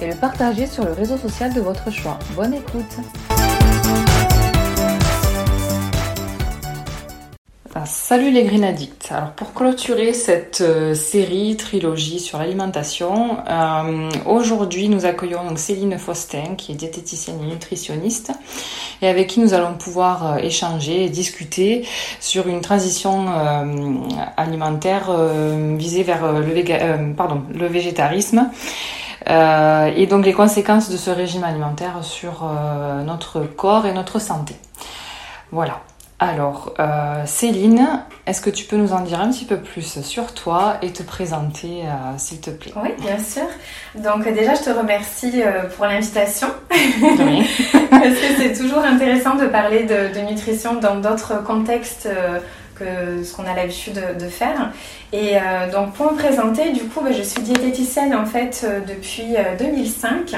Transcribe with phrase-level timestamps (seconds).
[0.00, 2.18] et le partager sur le réseau social de votre choix.
[2.34, 2.96] Bonne écoute
[7.74, 9.08] ah, Salut les Green Addicts.
[9.10, 15.98] Alors pour clôturer cette euh, série trilogie sur l'alimentation, euh, aujourd'hui nous accueillons donc Céline
[15.98, 18.32] Faustin qui est diététicienne et nutritionniste
[19.02, 21.86] et avec qui nous allons pouvoir euh, échanger et discuter
[22.20, 23.26] sur une transition
[24.36, 25.10] alimentaire
[25.76, 28.50] visée vers le, végétarisme.
[29.28, 34.18] Euh, et donc les conséquences de ce régime alimentaire sur euh, notre corps et notre
[34.18, 34.56] santé.
[35.52, 35.80] Voilà.
[36.18, 37.86] Alors, euh, Céline,
[38.26, 41.02] est-ce que tu peux nous en dire un petit peu plus sur toi et te
[41.02, 41.82] présenter,
[42.16, 42.72] s'il te plaît?
[42.82, 43.44] Oui, bien sûr.
[43.96, 45.42] Donc déjà, je te remercie
[45.76, 46.48] pour l'invitation.
[46.70, 52.08] Parce que c'est toujours intéressant de parler de, de nutrition dans d'autres contextes
[52.78, 54.72] que ce qu'on a l'habitude de, faire.
[55.12, 58.80] Et euh, donc pour me présenter, du coup, bah, je suis diététicienne en fait euh,
[58.80, 60.34] depuis 2005.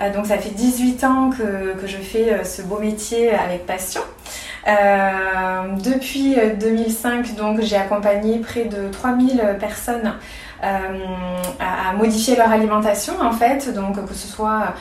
[0.00, 4.02] Euh, donc ça fait 18 ans que, je fais ce beau métier avec passion.
[4.66, 10.14] depuis 2005, donc j'ai accompagné près de 3000 personnes
[10.62, 14.74] à, modifier leur alimentation en fait, donc que ce soit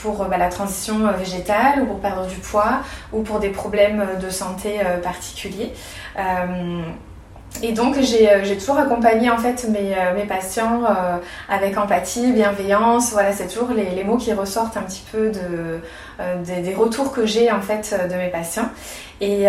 [0.00, 2.80] pour bah, la transition végétale ou pour perdre du poids
[3.12, 5.72] ou pour des problèmes de santé particuliers.
[6.18, 6.92] Euh,
[7.60, 11.16] et donc j'ai toujours accompagné en fait mes, euh, patients euh,
[11.48, 13.10] avec empathie, bienveillance.
[13.12, 15.80] Voilà, c'est toujours les, mots qui ressortent un petit peu de,
[16.44, 18.68] des, retours que j'ai en fait de mes patients.
[19.20, 19.48] Et,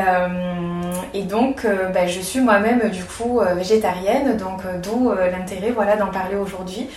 [1.24, 6.90] donc bah, je suis moi-même du coup végétarienne, donc d'où l'intérêt voilà d'en parler aujourd'hui,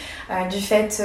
[0.51, 1.03] du fait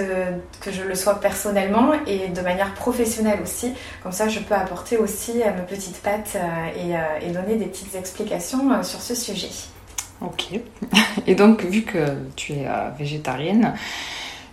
[0.61, 3.73] que je le sois personnellement et de manière professionnelle aussi.
[4.01, 6.37] Comme ça, je peux apporter aussi mes petites pattes
[6.77, 9.49] et donner des petites explications sur ce sujet.
[10.21, 10.59] Ok.
[11.27, 11.99] Et donc, vu que
[12.35, 13.73] tu es euh, végétarienne,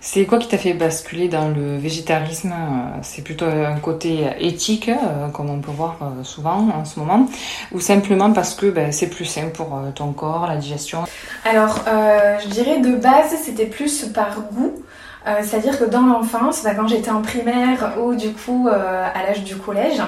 [0.00, 2.52] c'est quoi qui t'a fait basculer dans le végétarisme?
[2.52, 7.26] Euh, C'est plutôt un côté éthique, euh, comme on peut voir souvent en ce moment,
[7.72, 11.04] ou simplement parce que ben, c'est plus simple pour ton corps, la digestion?
[11.44, 14.74] Alors, je dirais de base, c'était plus par goût.
[15.40, 19.56] C'est-à-dire que dans l'enfance, ben, quand j'étais en primaire ou du coup à l'âge du
[19.56, 20.02] collège,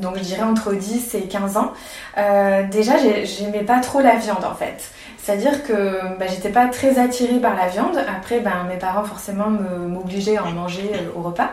[0.00, 1.72] donc je dirais entre 10 et 15 ans.
[2.18, 2.94] Euh, déjà,
[3.24, 4.90] j'aimais pas trop la viande en fait.
[5.22, 7.98] C'est-à-dire que bah, j'étais pas très attirée par la viande.
[7.98, 11.50] Après, ben, mes parents forcément m'obligeaient à en manger euh, au repas.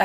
[0.00, 0.04] Euh,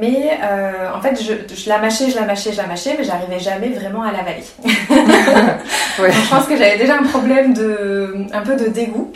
[0.00, 3.04] mais euh, en fait, je, je, la mâchais, je la mâchais, je la mâchais, mais
[3.04, 4.44] j'arrivais jamais vraiment à l'avaler.
[6.00, 6.12] ouais.
[6.12, 9.12] je pense que j'avais déjà un problème de, un peu de dégoût.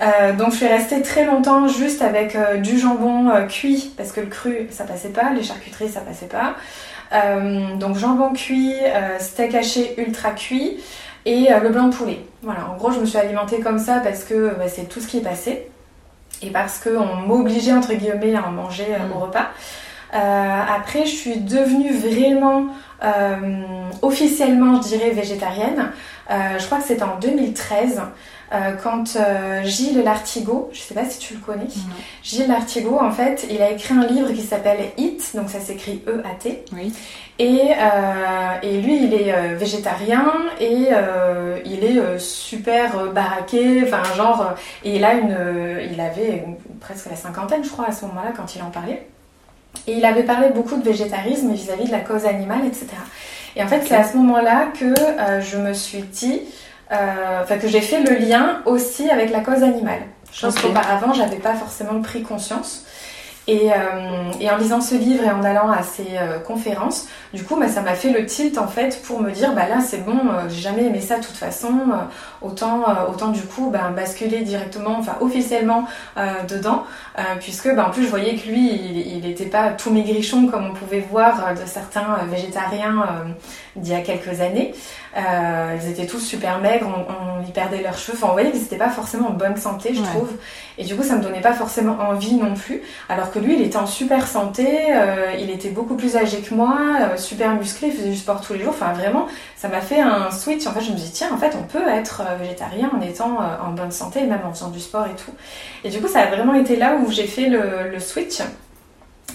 [0.00, 4.10] Euh, donc je suis restée très longtemps juste avec euh, du jambon euh, cuit parce
[4.10, 6.56] que le cru ça passait pas, les charcuteries ça passait pas.
[7.76, 8.74] donc jambon cuit,
[9.20, 10.82] steak haché ultra cuit
[11.26, 12.18] et le blanc de poulet.
[12.42, 15.06] Voilà, en gros je me suis alimentée comme ça parce que bah, c'est tout ce
[15.06, 15.68] qui est passé
[16.42, 19.22] et parce qu'on m'obligeait entre guillemets à en manger au mm.
[19.22, 19.46] repas.
[20.12, 22.66] après je suis devenue vraiment
[24.02, 25.92] officiellement je dirais végétarienne.
[26.28, 28.02] je crois que c'était en 2013.
[28.52, 31.66] Euh, quand euh, Gilles Lartigot, je sais pas si tu le connais,
[32.22, 36.02] Gilles Lartigot, en fait, il a écrit un livre qui s'appelle It, donc ça s'écrit
[36.06, 36.64] E-A-T.
[36.72, 36.92] Oui.
[37.38, 40.88] Et, euh, et lui, il est végétarien et
[41.64, 44.54] il est super baraqué, enfin genre,
[44.84, 45.36] et il a une,
[45.90, 46.44] il avait
[46.80, 49.06] presque la cinquantaine, je crois, à ce moment-là, quand il en parlait.
[49.88, 52.86] Et il avait parlé beaucoup de végétarisme vis-à-vis de la cause animale, etc.
[53.56, 54.94] Et en fait, c'est à ce moment-là que
[55.40, 56.42] je me suis dit,
[56.90, 60.02] enfin que j'ai fait le lien aussi avec la cause animale.
[60.32, 60.68] Chose okay.
[60.68, 62.84] qu'auparavant j'avais pas forcément pris conscience.
[63.46, 67.44] Et, euh, et, en lisant ce livre et en allant à ces euh, conférences, du
[67.44, 69.98] coup, bah, ça m'a fait le tilt en fait pour me dire, bah là c'est
[69.98, 73.68] bon, euh, j'ai jamais aimé ça de toute façon, euh, autant, euh, autant du coup
[73.70, 75.84] bah, basculer directement, enfin officiellement
[76.48, 76.84] dedans,
[77.40, 80.72] puisque bah, en plus je voyais que lui, il n'était pas tout maigrichon comme on
[80.74, 83.04] pouvait voir de certains végétariens
[83.76, 84.74] d'il y a quelques années.
[85.16, 88.16] Euh, ils étaient tous super maigres, on, on y perdait leurs cheveux.
[88.16, 90.06] Enfin, on voyait qu'ils n'étaient pas forcément en bonne santé, je Ouais.
[90.08, 90.32] trouve.
[90.76, 92.82] Et du coup, ça me donnait pas forcément envie non plus.
[93.08, 96.52] Alors que lui, il était en super santé, euh, il était beaucoup plus âgé que
[96.52, 98.74] moi, euh, super musclé, il faisait du sport tous les jours.
[98.76, 100.66] Enfin, vraiment, ça m'a fait un switch.
[100.66, 103.00] En fait, je me suis dit, tiens, en fait, on peut être euh, végétarien en
[103.00, 105.30] étant euh, en bonne santé, même en faisant du sport et tout.
[105.84, 108.40] Et du coup, ça a vraiment été là où j'ai fait le, le switch.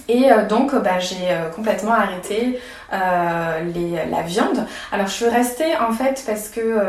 [0.08, 2.58] Et euh, donc, bah, j'ai euh, complètement arrêté
[2.92, 4.66] euh, les, la viande.
[4.92, 6.82] Alors, je suis restée en fait parce que euh,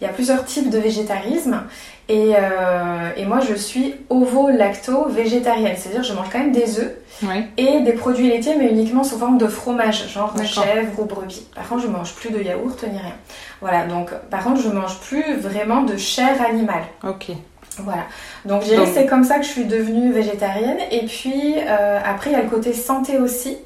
[0.00, 1.62] il y a plusieurs types de végétarisme.
[2.08, 7.46] Et, euh, et moi, je suis ovo-lacto-végétarienne, c'est-à-dire je mange quand même des œufs Oui.
[7.56, 11.46] et des produits laitiers, mais uniquement sous forme de fromage, genre chèvre ou brebis.
[11.54, 13.14] Par contre, je mange plus de yaourt ni rien.
[13.60, 16.82] Voilà, donc par contre, je mange plus vraiment de chair animale.
[17.04, 17.30] Ok.
[17.78, 18.04] Voilà.
[18.44, 20.78] Donc, que c'est comme ça que je suis devenue végétarienne.
[20.90, 23.58] Et puis, euh, après, il y a le côté santé aussi.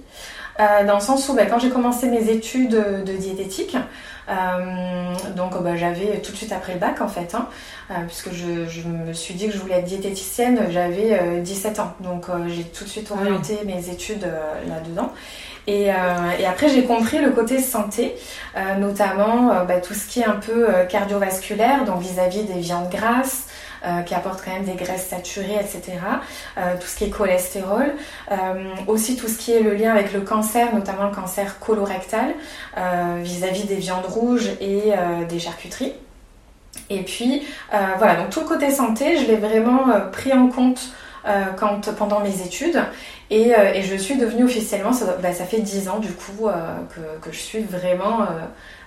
[0.58, 3.76] Euh, dans le sens où, bah, quand j'ai commencé mes études de diététique,
[4.28, 7.46] euh, donc bah, j'avais tout de suite après le bac en fait, hein,
[7.90, 11.78] euh, puisque je, je me suis dit que je voulais être diététicienne, j'avais euh, 17
[11.78, 11.94] ans.
[12.00, 15.12] Donc euh, j'ai tout de suite Ah orienté mes études euh, là-dedans.
[15.68, 15.94] Et, euh,
[16.38, 18.14] et après j'ai compris le côté santé,
[18.56, 22.60] euh, notamment euh, bah, tout ce qui est un peu euh, cardiovasculaire, donc vis-à-vis des
[22.60, 23.46] viandes grasses,
[23.84, 25.98] euh, qui apportent quand même des graisses saturées, etc.
[26.56, 27.92] Euh, tout ce qui est cholestérol,
[28.30, 28.36] euh,
[28.86, 32.34] aussi tout ce qui est le lien avec le cancer, notamment le cancer colorectal,
[33.22, 34.92] vis-à-vis des viandes rouges et
[35.28, 35.94] des charcuteries.
[36.90, 37.46] Et puis
[37.98, 40.80] voilà, donc tout le côté santé, je l'ai vraiment pris en compte
[41.56, 42.80] quand, pendant mes études.
[43.30, 46.46] Et, euh, et je suis devenue officiellement, ça, bah, ça fait 10 ans du coup
[46.48, 46.52] euh,
[46.94, 48.26] que, que je suis vraiment euh,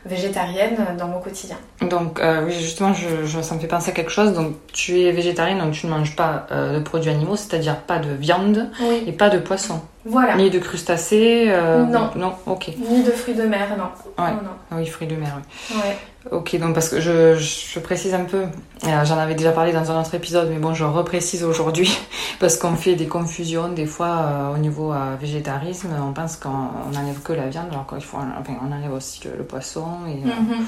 [0.06, 1.58] végétarienne dans mon quotidien.
[1.82, 4.34] Donc, euh, oui, justement, je, je- ça me fait penser à quelque chose.
[4.34, 8.00] Donc, tu es végétarienne, donc tu ne manges pas euh, de produits animaux, c'est-à-dire pas
[8.00, 9.04] de viande Oui.
[9.08, 10.36] et pas de poisson, Voilà.
[10.36, 11.46] ni de crustacés.
[11.50, 12.10] euh, Non.
[12.16, 12.70] Non, ok.
[12.90, 14.24] Ni de fruits de mer, non.
[14.24, 14.32] Ouais.
[14.32, 14.52] Non, non.
[14.72, 15.38] Ah Oui, fruits de mer,
[15.72, 15.78] oui.
[15.78, 15.98] Ouais.
[16.32, 18.44] Ok, donc parce que je, je précise un peu,
[18.84, 21.98] j'en avais déjà parlé dans un autre épisode, mais bon, je reprécise aujourd'hui,
[22.42, 26.50] parce qu'on fait des confusions des fois euh, au niveau euh, végétarisme, on pense qu'on
[26.50, 29.86] on enlève que la viande, alors qu'il faut, enfin, on enlève aussi le, le poisson.
[30.08, 30.66] Et, euh, Mhm.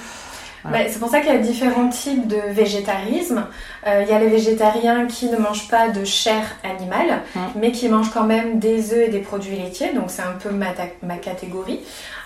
[0.63, 0.77] Voilà.
[0.77, 3.45] Bah, c'est pour ça qu'il y a différents types de végétarisme.
[3.87, 7.41] Il y a les végétariens qui ne mangent pas de chair animale, Mhm.
[7.55, 9.91] mais qui mangent quand même des œufs et des produits laitiers.
[9.95, 10.67] Donc c'est un peu ma,
[11.01, 11.79] ma catégorie.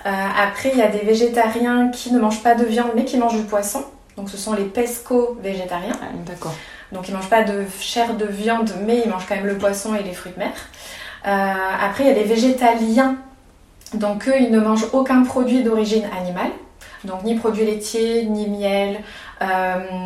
[0.03, 3.37] Après, il y a des végétariens qui ne mangent pas de viande, mais qui mangent
[3.37, 3.85] du poisson.
[4.17, 5.95] Donc ce sont les pesco-végétariens.
[6.01, 6.53] ah, D'accord.
[6.91, 9.95] Donc ils mangent pas de chair de viande, mais ils mangent quand même le poisson
[9.95, 10.51] et les fruits de mer.
[11.27, 11.29] Euh,
[11.81, 13.15] après, il y a les végétaliens.
[13.93, 16.51] Donc eux, ils ne mangent aucun produit d'origine animale.
[17.03, 18.97] Donc ni produits laitiers, ni miel,
[19.41, 19.45] euh,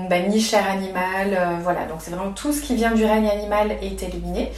[0.09, 1.33] bah, ni chair animale.
[1.33, 4.51] euh, voilà, donc c'est vraiment tout ce qui vient du règne animal est éliminé.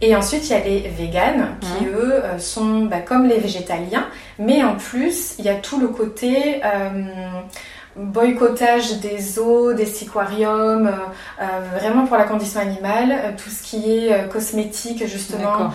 [0.00, 1.90] Et ensuite, il y a les véganes qui, Mhm.
[1.94, 4.06] eux, sont bah, comme les végétaliens,
[4.38, 6.90] mais en plus, il y a tout le côté euh,
[7.96, 10.90] boycottage des eaux, des siquariums, euh,
[11.42, 11.44] euh,
[11.78, 15.70] vraiment pour la condition animale, euh, tout ce qui est euh, cosmétique, justement,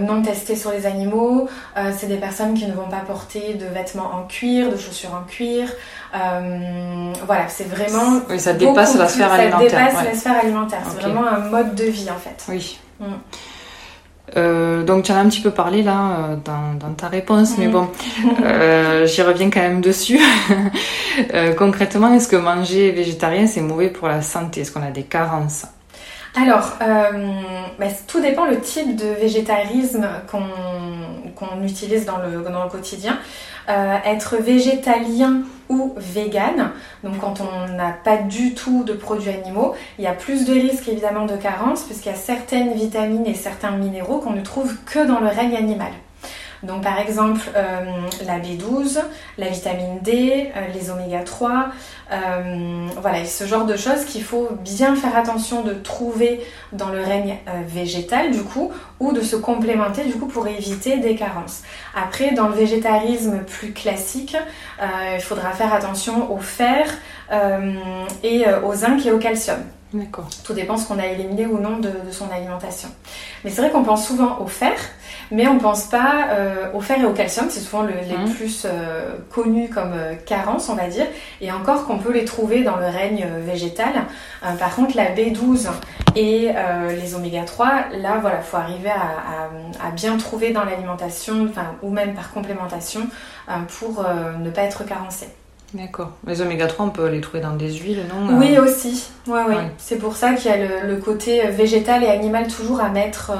[0.00, 1.48] non testé sur les animaux.
[1.96, 5.24] C'est des personnes qui ne vont pas porter de vêtements en cuir, de chaussures en
[5.28, 5.68] cuir.
[6.12, 8.20] Voilà, c'est vraiment.
[8.28, 9.70] Oui, ça dépasse la plus- sphère ça alimentaire.
[9.70, 10.10] dépasse ouais.
[10.10, 10.80] la sphère alimentaire.
[10.88, 12.44] C'est vraiment un mode de vie en fait.
[12.48, 12.78] Oui.
[13.00, 13.04] Mm.
[14.36, 17.56] Euh, donc tu en as un petit peu parlé là euh, dans, dans ta réponse,
[17.58, 17.88] mais bon,
[18.44, 20.20] euh, j'y reviens quand même dessus.
[21.32, 24.62] Euh, concrètement, est-ce que manger végétarien c'est mauvais pour la santé?
[24.62, 25.64] Est-ce qu'on a des carences?
[26.34, 26.72] Alors,
[27.78, 33.16] bah, tout dépend le type de végétarisme qu'on utilise dans le, dans le quotidien.
[33.68, 35.40] Euh, être végétalien
[35.70, 36.72] ou vegan,
[37.02, 40.52] donc quand on n'a pas du tout de produits animaux, il y a plus de
[40.52, 44.76] risques évidemment de carence puisqu'il y a certaines vitamines et certains minéraux qu'on ne trouve
[44.84, 45.92] que dans le règne animal.
[46.64, 47.84] Donc par exemple euh,
[48.26, 48.98] la B12,
[49.38, 51.68] la vitamine D, euh, les oméga 3,
[52.12, 56.40] euh, voilà, ce genre de choses qu'il faut bien faire attention de trouver
[56.72, 61.16] dans le règne végétal du coup, ou de se complémenter du coup pour éviter des
[61.16, 61.62] carences.
[61.94, 64.36] Après, dans le végétarisme plus classique,
[64.80, 66.86] il faudra faire attention au fer
[68.22, 69.60] et au zinc et au calcium.
[69.94, 70.28] D'accord.
[70.44, 72.88] Tout dépend ce qu'on a éliminé ou non de, de son alimentation.
[73.44, 74.72] Mais c'est vrai qu'on pense souvent au fer,
[75.30, 77.46] mais on pense pas euh, au fer et au calcium.
[77.48, 78.34] C'est souvent le- les Mhm.
[78.34, 81.06] plus euh, connus comme euh, carences, on va dire.
[81.40, 83.92] Et encore qu'on peut les trouver dans le règne végétal.
[84.58, 85.68] Par contre, la B12
[86.16, 86.50] et
[86.90, 88.94] les oméga 3, là, voilà, faut arriver à,
[89.84, 91.48] à- à bien trouver dans l'alimentation,
[91.82, 93.02] ou même par complémentation,
[93.78, 94.04] pour
[94.38, 95.28] ne pas être carencé.
[95.74, 96.12] D'accord.
[96.26, 99.08] Les oméga 3, on peut les trouver dans des huiles, non Oui, Euh, aussi.
[99.26, 99.56] Ouais, ouais.
[99.56, 99.70] Ouais.
[99.76, 103.32] C'est pour ça qu'il y a le, le côté végétal et animal toujours à mettre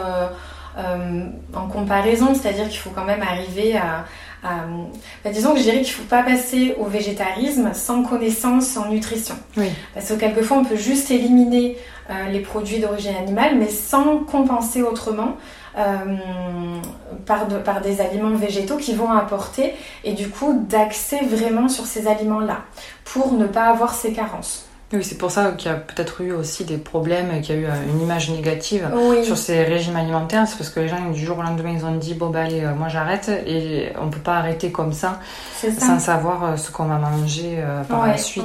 [0.76, 4.04] euh, en comparaison, c'est-à-dire qu'il faut quand même arriver à,
[5.24, 8.90] bah, disons que je dirais qu'il ne faut pas passer au végétarisme sans connaissance en
[8.90, 9.36] nutrition.
[9.94, 11.78] Parce que quelquefois, on peut juste éliminer
[12.10, 15.36] euh, les produits d'origine animale, mais sans compenser autrement.
[15.76, 16.04] Euh,
[17.26, 22.06] par, par des aliments végétaux qui vont apporter et du coup d'axer vraiment sur ces
[22.06, 22.58] aliments-là
[23.04, 24.66] pour ne pas avoir ces carences.
[24.92, 27.60] Oui, c'est pour ça qu'il y a peut-être eu aussi des problèmes, qu'il y a
[27.62, 28.88] eu euh, une image négative
[29.24, 30.46] sur ces régimes alimentaires.
[30.46, 32.62] C'est parce que les gens, du jour au lendemain, ils ont dit Bon, bah allez,
[32.62, 33.28] euh, moi j'arrête.
[33.46, 35.18] Et on ne peut pas arrêter comme ça,
[35.78, 38.44] sans savoir ce qu'on va manger par la suite.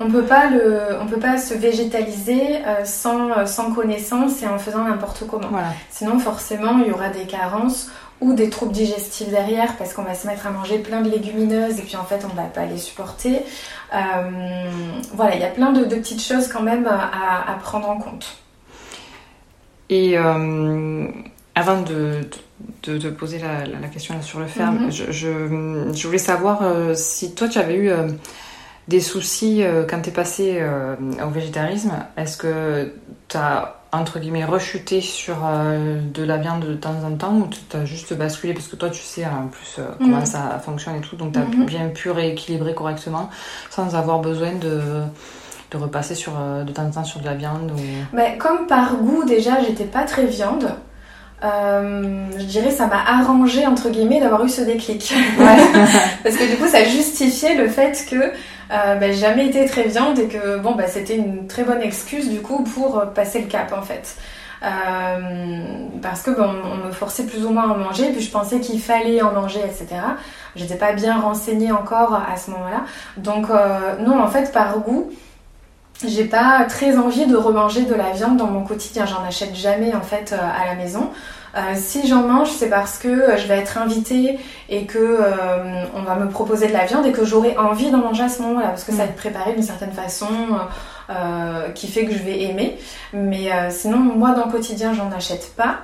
[0.00, 4.84] On peut pas le, on peut pas se végétaliser sans, sans connaissance et en faisant
[4.84, 5.48] n'importe comment.
[5.90, 7.90] Sinon, forcément, il y aura des carences
[8.20, 11.78] ou des troubles digestifs derrière parce qu'on va se mettre à manger plein de légumineuses
[11.78, 13.42] et puis en fait on va pas les supporter.
[13.94, 14.70] Euh,
[15.14, 18.38] voilà, il y a plein de, petites choses quand même à, prendre en compte.
[19.88, 21.06] Et euh,
[21.54, 22.20] avant de,
[22.82, 24.92] de, poser la, question là sur le ferme, mhm.
[24.92, 27.90] je, je, voulais savoir euh, si toi tu avais eu
[28.88, 30.62] des soucis quand tu es passé
[31.24, 31.92] au végétarisme.
[32.16, 32.92] Est-ce que
[33.28, 37.48] tu as entre guillemets rechuté sur euh, de la viande de temps en temps ou
[37.48, 40.96] tu as juste basculé parce que toi tu sais en plus euh, comment ça fonctionne
[40.96, 41.64] et tout donc tu as mhm.
[41.64, 43.30] bien pu rééquilibrer correctement
[43.70, 44.80] sans avoir besoin de,
[45.70, 47.80] de repasser sur, euh, de temps en temps sur de la viande ou...
[48.12, 50.74] Mais comme par goût déjà j'étais pas très viande
[51.40, 56.66] je dirais ça m'a arrangé entre guillemets d'avoir eu ce déclic parce que du coup
[56.66, 58.32] ça justifiait le fait que
[58.70, 62.28] euh, bah, jamais été très viande et que bon, bah, c'était une très bonne excuse
[62.30, 64.16] du coup pour passer le cap en fait.
[64.62, 65.60] Euh,
[66.02, 68.80] parce que on me forçait plus ou moins à en manger, puis je pensais qu'il
[68.80, 70.00] fallait en manger, etc.
[70.56, 72.82] J'étais pas bien renseignée encore à ce moment-là.
[73.16, 75.10] Donc euh, non, en fait, par goût,
[76.06, 79.06] j'ai pas très envie de remanger de la viande dans mon quotidien.
[79.06, 81.10] J'en achète jamais en fait à la maison.
[81.56, 84.38] Euh, si j'en mange, c'est parce que euh, je vais être invitée
[84.68, 87.98] et que euh, on va me proposer de la viande et que j'aurai envie d'en
[87.98, 89.08] manger à ce moment-là parce que ça va mm.
[89.08, 90.26] être préparé d'une certaine façon
[91.74, 92.78] qui fait que je vais aimer.
[93.14, 95.76] Mais sinon, moi dans le quotidien, j'en achète pas.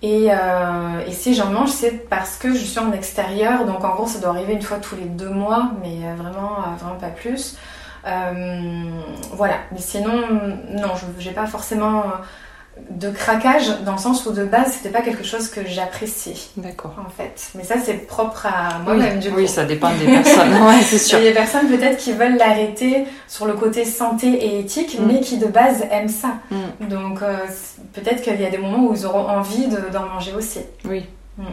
[0.00, 3.66] Et, et si j'en mange, c'est parce que je suis en extérieur.
[3.66, 6.98] Donc en gros, ça doit arriver une fois tous les deux mois, mais vraiment, vraiment
[6.98, 7.58] pas plus.
[9.34, 9.56] voilà.
[9.70, 10.22] Mais sinon,
[10.70, 12.04] non, je n'ai pas forcément
[12.90, 16.50] de craquage dans le sens où de base c'était pas quelque chose que j'apprécie.
[16.56, 16.94] D'accord.
[17.04, 19.36] En fait, mais ça c'est propre à moi-même oui, du coup.
[19.36, 20.52] Oui, ça dépend des personnes.
[20.66, 21.18] ouais, c'est sûr.
[21.18, 24.98] Il y a des personnes peut-être qui veulent l'arrêter sur le côté santé et éthique,
[24.98, 25.06] mm.
[25.06, 26.34] mais qui de base aiment ça.
[26.50, 26.88] Mm.
[26.88, 27.36] Donc euh,
[27.92, 30.60] peut-être qu'il y a des moments où ils auront envie d'en manger aussi.
[30.84, 31.06] Oui.
[31.38, 31.44] Mm.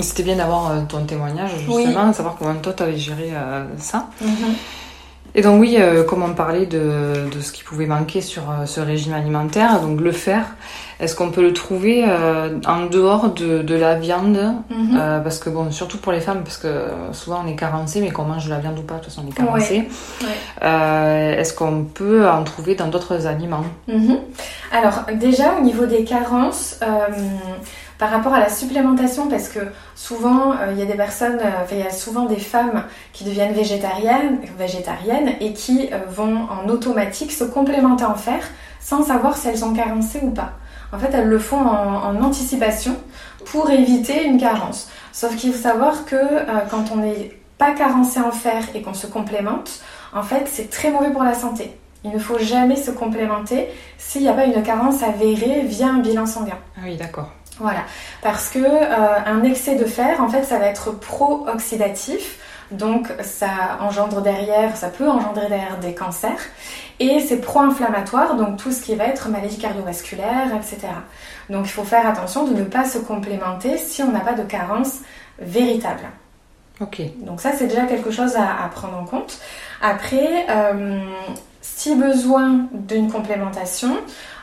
[0.00, 3.64] C'était bien d'avoir euh, ton témoignage justement, de savoir comment toi tu avais géré euh,
[3.78, 4.08] ça.
[4.22, 4.54] Mm-hmm.
[5.34, 8.66] Et donc oui, euh, comme on parlait de, de, ce qui pouvait manquer sur euh,
[8.66, 10.44] ce régime alimentaire, donc le fer,
[11.00, 15.22] est-ce qu'on peut le trouver euh, en dehors de, de la viande mhm.
[15.24, 18.24] Parce que bon, surtout pour les femmes, parce que souvent on est carencé, mais qu'on
[18.24, 19.88] mange de la viande ou pas, de toute façon on est carencé.
[20.60, 23.64] est-ce qu'on peut en trouver dans d'autres aliments?
[23.88, 24.18] Mhm.
[24.70, 26.78] Alors déjà au niveau des carences
[28.02, 29.60] par rapport à la supplémentation, parce que
[29.94, 32.82] souvent euh, il y a des personnes, euh, il y a souvent des femmes
[33.12, 38.42] qui deviennent végétariennes, et qui euh, vont en automatique se complémenter en fer
[38.80, 40.54] sans savoir si elles ont carencé ou pas.
[40.92, 42.96] En fait, elles le font en, anticipation
[43.44, 44.90] pour éviter une carence.
[45.12, 46.16] Sauf qu'il faut savoir que
[46.70, 49.80] quand on n'est pas carencé en fer et qu'on se complémente,
[50.12, 51.78] en fait, c'est très mauvais pour la santé.
[52.04, 56.00] Il ne faut jamais se complémenter s'il n'y a pas une carence avérée via un
[56.00, 56.58] bilan sanguin.
[56.76, 57.30] Ah oui, d'accord.
[57.62, 57.84] Voilà,
[58.22, 62.40] parce que euh, un excès de fer, en fait, ça va être pro-oxydatif,
[62.72, 66.40] donc ça engendre derrière, ça peut engendrer derrière des cancers,
[66.98, 70.88] et c'est pro-inflammatoire, donc tout ce qui va être maladie cardiovasculaire, etc.
[71.50, 74.42] Donc il faut faire attention de ne pas se complémenter si on n'a pas de
[74.42, 74.98] carence
[75.38, 76.08] véritable.
[76.80, 77.00] Ok.
[77.18, 79.38] Donc ça, c'est déjà quelque chose à, prendre en compte.
[79.80, 80.98] Après, euh,
[81.60, 83.96] si besoin d'une complémentation,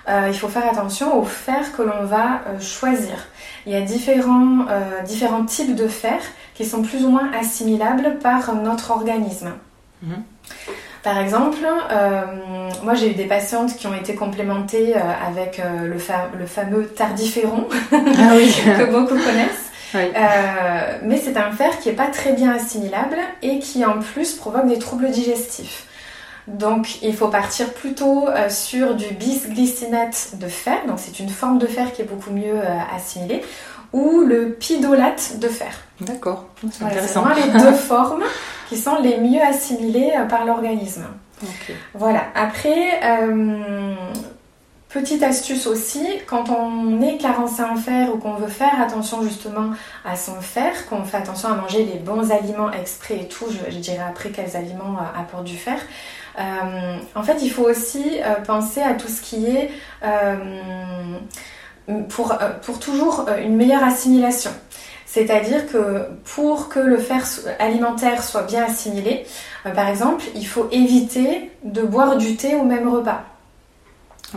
[0.10, 3.28] euh, il faut faire attention au fer que l'on va euh, choisir.
[3.66, 6.20] Il y a différents, euh, différents types de fer
[6.56, 9.52] qui sont plus ou moins assimilables par notre organisme.
[10.02, 10.24] Mhm.
[11.04, 11.66] Par exemple,
[12.84, 17.96] moi j'ai eu des patientes qui ont été complémentées avec le, le, fameux tardiféron ah
[17.96, 19.72] que beaucoup connaissent.
[21.04, 24.68] mais c'est un fer qui n'est pas très bien assimilable et qui en plus provoque
[24.68, 25.86] des troubles digestifs.
[26.54, 31.60] Donc il faut partir plutôt euh, sur du bisglycinate de fer, donc c'est une forme
[31.60, 33.44] de fer qui est beaucoup mieux euh, assimilée,
[33.94, 35.72] ou le pidolate de fer.
[36.02, 37.22] D'accord, c'est intéressant.
[37.22, 38.24] vraiment les deux formes
[38.68, 41.06] qui sont les mieux assimilées euh, par l'organisme.
[41.94, 43.00] Voilà, après,
[44.90, 49.70] Petite astuce aussi, quand on est carencé en fer ou qu'on veut faire attention justement
[50.04, 53.78] à son fer, qu'on fait attention à manger les bons aliments exprès et tout, je,
[53.78, 55.78] dirais après quels aliments apportent du fer.
[56.40, 59.72] Euh, en fait, il faut aussi euh, penser à tout ce qui est
[62.08, 64.52] pour, pour toujours une meilleure assimilation.
[65.06, 66.06] C'est-à-dire que
[66.36, 67.26] pour que le fer
[67.58, 69.26] alimentaire soit bien assimilé,
[69.64, 73.24] par exemple, il faut éviter de boire du thé au même repas.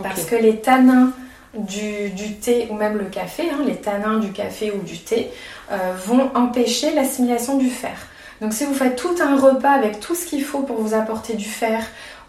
[0.02, 1.12] Parce que les tanins
[1.54, 5.30] du, thé ou même le café, hein, les tanins du café ou du thé,
[5.70, 7.96] euh, vont empêcher l'assimilation du fer.
[8.42, 11.34] Donc si vous faites tout un repas avec tout ce qu'il faut pour vous apporter
[11.34, 11.82] du fer,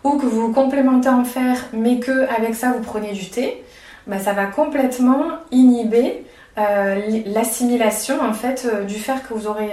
[0.06, 3.62] ou que vous complémentez en fer, mais que avec ça vous prenez du thé,
[4.08, 6.24] bah, ça va complètement inhiber
[6.58, 9.72] euh, l'assimilation en fait euh, du fer que vous aurez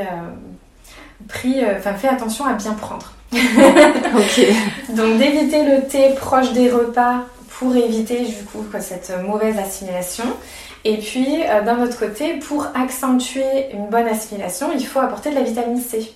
[1.29, 3.13] pris, enfin fait attention à bien prendre.
[3.33, 7.27] Donc d'éviter le thé proche des repas
[7.61, 10.25] pour éviter du coup cette mauvaise assimilation.
[10.85, 15.35] Et puis euh, d'un autre côté, pour accentuer une bonne assimilation, il faut apporter de
[15.35, 16.15] la vitamine C.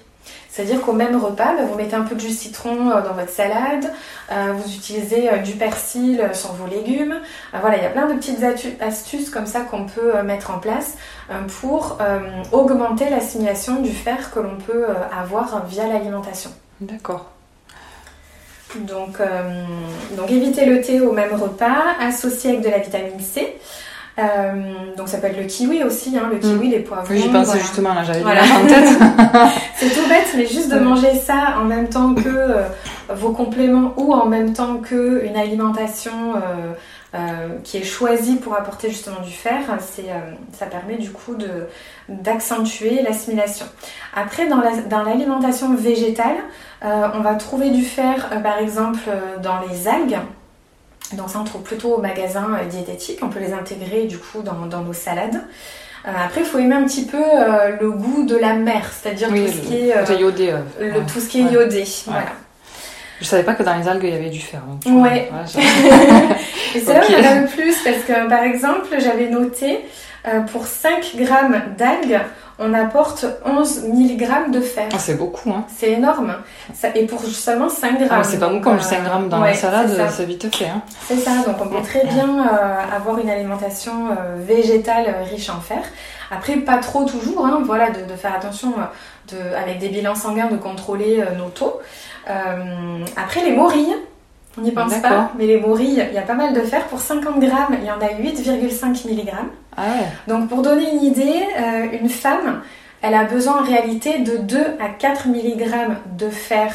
[0.54, 3.14] C'est-à-dire qu'au même repas, bah, vous mettez un peu de jus de citron euh, dans
[3.14, 3.92] votre salade,
[4.30, 7.16] euh, vous utilisez du persil sur vos légumes.
[7.58, 8.44] voilà, il y a plein de petites
[8.80, 10.96] astuces comme ça qu'on peut mettre en place
[11.60, 11.98] pour
[12.52, 16.50] augmenter l'assimilation du fer que l'on peut avoir via l'alimentation.
[16.80, 17.34] D'accord.
[18.76, 19.64] Donc, euh,
[20.16, 23.56] donc éviter le thé au même repas, associer avec de la vitamine C.
[24.16, 26.70] Euh, donc ça peut être le kiwi aussi, hein, le kiwi, mm.
[26.70, 27.06] les poivrons.
[27.10, 28.42] Oui, j'y pensais justement, là j'avais voilà.
[28.42, 28.88] en tête.
[29.76, 32.62] c'est tout bête, mais juste de manger ça en même temps que euh,
[33.12, 36.34] vos compléments ou en même temps que une alimentation
[37.14, 40.06] euh, qui est choisi pour apporter justement du fer, c'est,
[40.52, 41.66] ça permet du coup de,
[42.08, 43.66] d'accentuer l'assimilation.
[44.14, 46.36] Après, dans, l'alimentation végétale,
[46.82, 49.08] on va trouver du fer par exemple
[49.42, 50.18] dans les algues.
[51.12, 54.80] Donc ça on trouve plutôt au magasin diététique, on peut les intégrer du coup dans,
[54.80, 55.42] nos salades.
[56.04, 57.22] après, il faut aimer un petit peu
[57.80, 60.54] le goût de la mer, c'est-à-dire tout, ce qui est, iodé,
[61.12, 61.84] tout ce qui est iodé.
[62.06, 62.32] Voilà.
[63.20, 64.60] Je savais pas que dans les algues il y avait du fer.
[64.86, 65.30] ouais.
[66.74, 69.28] Et c'est là où il y en a le plus parce que par exemple j'avais
[69.28, 69.80] noté
[70.26, 72.20] euh, pour 5 grammes d'algues
[72.58, 74.88] on apporte 11 mg de fer.
[74.92, 75.64] Ah, c'est beaucoup, hein.
[75.74, 76.34] C'est énorme.
[76.94, 78.08] et pour seulement 5 grammes.
[78.10, 80.68] Ah, c'est pas beaucoup, comme 5 euh, grammes dans la salade, c'est vite fait.
[80.68, 80.82] Hein.
[81.06, 84.08] C'est ça, donc on peut très bien euh, avoir une alimentation
[84.38, 85.82] végétale riche en fer.
[86.30, 88.72] Après, pas trop toujours, hein, voilà, de, de, faire attention
[89.30, 91.80] de, avec des bilans sanguins de contrôler nos taux.
[92.30, 93.94] Euh, après, les morilles,
[94.58, 96.84] on n'y pense pas, mais les morilles, il y a pas mal de fer.
[96.86, 99.32] Pour 50 grammes, il y en a 8,5 mg.
[99.76, 99.82] Ah
[100.28, 102.62] Donc, pour donner une idée, euh, une femme,
[103.02, 106.72] elle a besoin en réalité de 2 à 4 mg de fer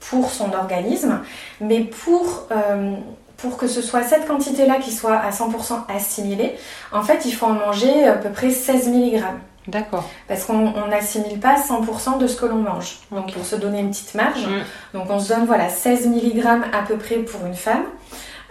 [0.00, 1.20] pour son organisme,
[1.60, 2.92] mais pour, euh,
[3.36, 6.54] pour que ce soit cette quantité-là qui soit à 100% assimilée,
[6.92, 9.22] en fait, il faut en manger à peu près 16 mg.
[9.66, 10.08] D'accord.
[10.28, 12.98] Parce qu'on n'assimile pas 100% de ce que l'on mange.
[13.10, 14.46] Donc pour se donner une petite marge.
[14.46, 14.98] Mm.
[14.98, 17.84] Donc on se donne voilà 16 mg à peu près pour une femme.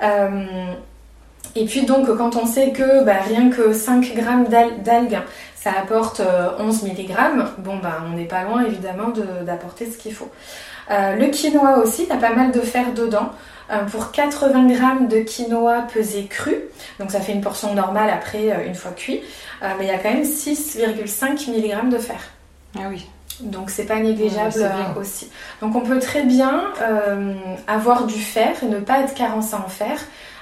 [0.01, 0.73] Euh,
[1.55, 4.15] et puis donc quand on sait que bah, rien que 5 g
[4.83, 5.19] d'algues
[5.55, 6.21] ça apporte
[6.59, 7.15] 11 euh, mg,
[7.59, 9.13] bon bah on n'est pas loin évidemment
[9.45, 10.29] d'apporter ce qu'il faut.
[10.91, 13.29] Euh, le quinoa aussi, il y a pas mal de fer dedans.
[13.71, 16.55] Euh, pour 80 g de quinoa pesé cru,
[16.99, 19.21] donc ça fait une portion normale après euh, une fois cuit,
[19.61, 22.19] mais il y a quand même 6,5 mg de fer.
[22.77, 23.07] Ah oui.
[23.39, 24.53] Donc c'est pas négligeable
[24.99, 25.29] aussi.
[25.61, 26.65] Donc on peut très bien
[27.67, 29.97] avoir du fer et ne pas être carencé en fer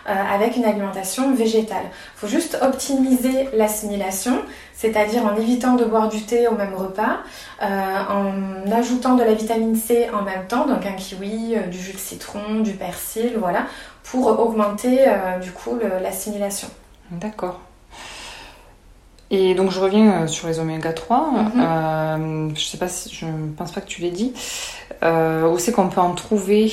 [0.09, 1.83] euh, avec une alimentation végétale.
[1.85, 4.33] Il faut juste optimiser l'assimilation,
[4.73, 7.19] c'est-à-dire en évitant de boire du thé au même repas,
[7.61, 7.65] euh,
[8.09, 11.93] en ajoutant de la vitamine C en même temps, donc un kiwi, euh, du jus
[11.93, 13.67] de citron, du persil, voilà,
[14.03, 15.05] pour augmenter
[15.41, 16.67] du coup l'assimilation.
[17.11, 17.59] D'accord.
[19.29, 21.31] Et donc je reviens sur les oméga 3.
[21.55, 22.53] Mhm.
[22.55, 24.33] je sais pas si je pense pas que tu l'aies dit.
[25.03, 26.67] où c'est qu'on peut en trouver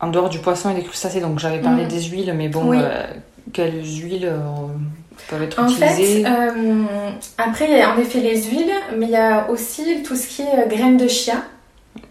[0.00, 1.88] en dehors du poisson et des crustacés, donc j'avais parlé mm.
[1.88, 3.02] des huiles, mais bon, euh,
[3.52, 4.38] quelles huiles euh,
[5.28, 6.84] peuvent être utilisées En fait, euh,
[7.38, 10.26] après, il y a en effet les huiles, mais il y a aussi tout ce
[10.28, 11.42] qui est graines de chia.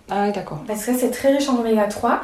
[0.09, 0.63] Ah oui, d'accord.
[0.67, 2.21] Parce que c'est très riche en oméga 3.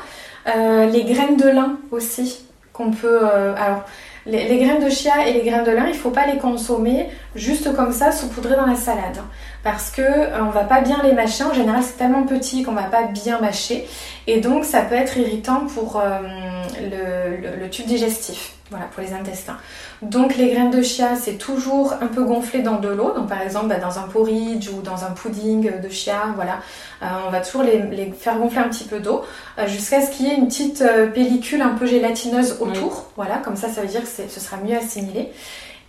[0.91, 3.25] les graines de lin aussi, qu'on peut...
[3.25, 3.83] alors,
[4.25, 7.09] les, graines de chia et les graines de lin, il ne faut pas les consommer
[7.35, 9.17] juste comme ça, saupoudrées dans la salade.
[9.63, 11.43] Parce que euh, on va pas bien les mâcher.
[11.43, 13.87] En général, c'est tellement petit qu'on va pas bien mâcher.
[14.27, 16.19] Et donc, ça peut être irritant pour euh,
[16.81, 17.12] le,
[17.69, 18.53] tube digestif.
[18.69, 19.57] Voilà, pour les intestins.
[20.01, 23.13] Donc les graines de chia, c'est toujours un peu gonflé dans de l'eau.
[23.15, 26.59] Donc par exemple, bah, dans un porridge ou dans un pudding de chia, voilà,
[27.03, 29.23] euh, on va toujours les, faire gonfler un petit peu d'eau
[29.59, 33.11] euh, jusqu'à ce qu'il y ait une petite euh, pellicule un peu gélatineuse autour.
[33.15, 35.29] Voilà, comme ça, ça veut dire que ce sera mieux assimilé.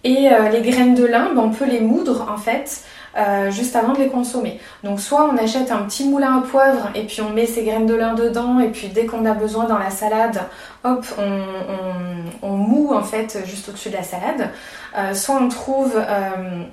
[0.06, 2.82] Et les graines de lin, bah, on peut les moudre en fait
[3.16, 4.58] euh, juste avant de les consommer.
[4.82, 7.86] Donc soit on achète un petit moulin à poivre et puis on met ses graines
[7.86, 10.40] de lin dedans et puis dès qu'on a besoin dans la salade,
[10.82, 11.42] hop, on,
[12.42, 14.50] on, moue en fait juste au-dessus de la salade.
[14.98, 16.64] Euh, soit on trouve euh,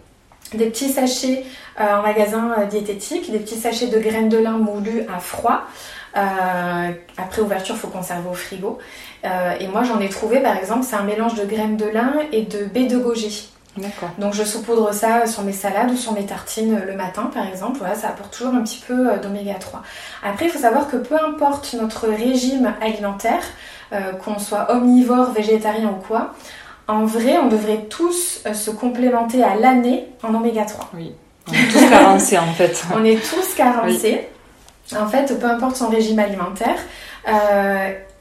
[0.53, 1.45] des petits sachets
[1.79, 5.61] en magasin diététique, des petits sachets de graines de lin moulues à froid.
[6.13, 8.77] après ouverture, il faut conserver au frigo.
[9.23, 12.41] et moi, j'en ai trouvé, par exemple, c'est un mélange de graines de lin et
[12.41, 13.51] de baies de goji.
[14.17, 17.77] Donc je saupoudre ça sur mes salades ou sur mes tartines le matin par exemple.
[17.79, 19.81] Voilà, ça apporte toujours un petit peu euh, d'oméga 3.
[20.23, 23.43] Après, il faut savoir que peu importe notre régime alimentaire,
[23.93, 26.33] euh, qu'on soit omnivore, végétarien ou quoi,
[26.87, 30.89] en vrai, on devrait tous euh, se complémenter à l'année en oméga 3.
[30.93, 31.13] Oui,
[31.47, 32.83] on est tous carencés en fait.
[32.93, 34.27] on est tous carencés.
[34.99, 36.75] En fait, peu importe son régime alimentaire.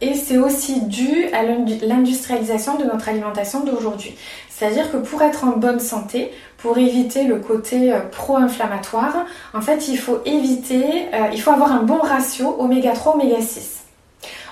[0.00, 4.16] et c'est aussi dû à l'industrialisation de notre alimentation d'aujourd'hui.
[4.60, 9.88] C'est-à-dire que pour être en bonne santé, pour éviter le côté euh, pro-inflammatoire, en fait,
[9.88, 13.84] il faut éviter, euh, il faut avoir un bon ratio oméga 3, oméga 6.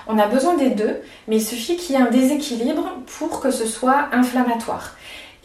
[0.07, 3.51] On a besoin des deux, mais il suffit qu'il y ait un déséquilibre pour que
[3.51, 4.95] ce soit inflammatoire.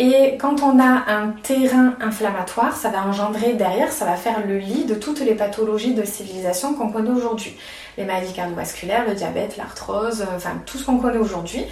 [0.00, 4.58] Et quand on a un terrain inflammatoire, ça va engendrer derrière, ça va faire le
[4.58, 7.56] lit de toutes les pathologies de civilisation qu'on connaît aujourd'hui.
[7.96, 11.64] Les maladies cardiovasculaires, le diabète, l'arthrose, euh, enfin tout ce qu'on connaît aujourd'hui,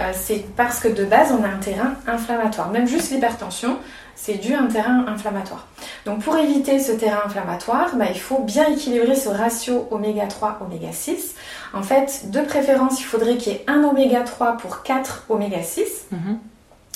[0.00, 2.70] euh, c'est parce que de base on a un terrain inflammatoire.
[2.70, 3.78] Même juste l'hypertension,
[4.16, 5.68] c'est dû à un terrain inflammatoire.
[6.04, 10.58] Donc pour éviter ce terrain inflammatoire, bah, il faut bien équilibrer ce ratio oméga 3,
[10.66, 11.36] oméga 6.
[11.72, 15.62] En fait, de préférence, il faudrait qu'il y ait un oméga 3 pour 4 oméga
[15.62, 16.08] 6.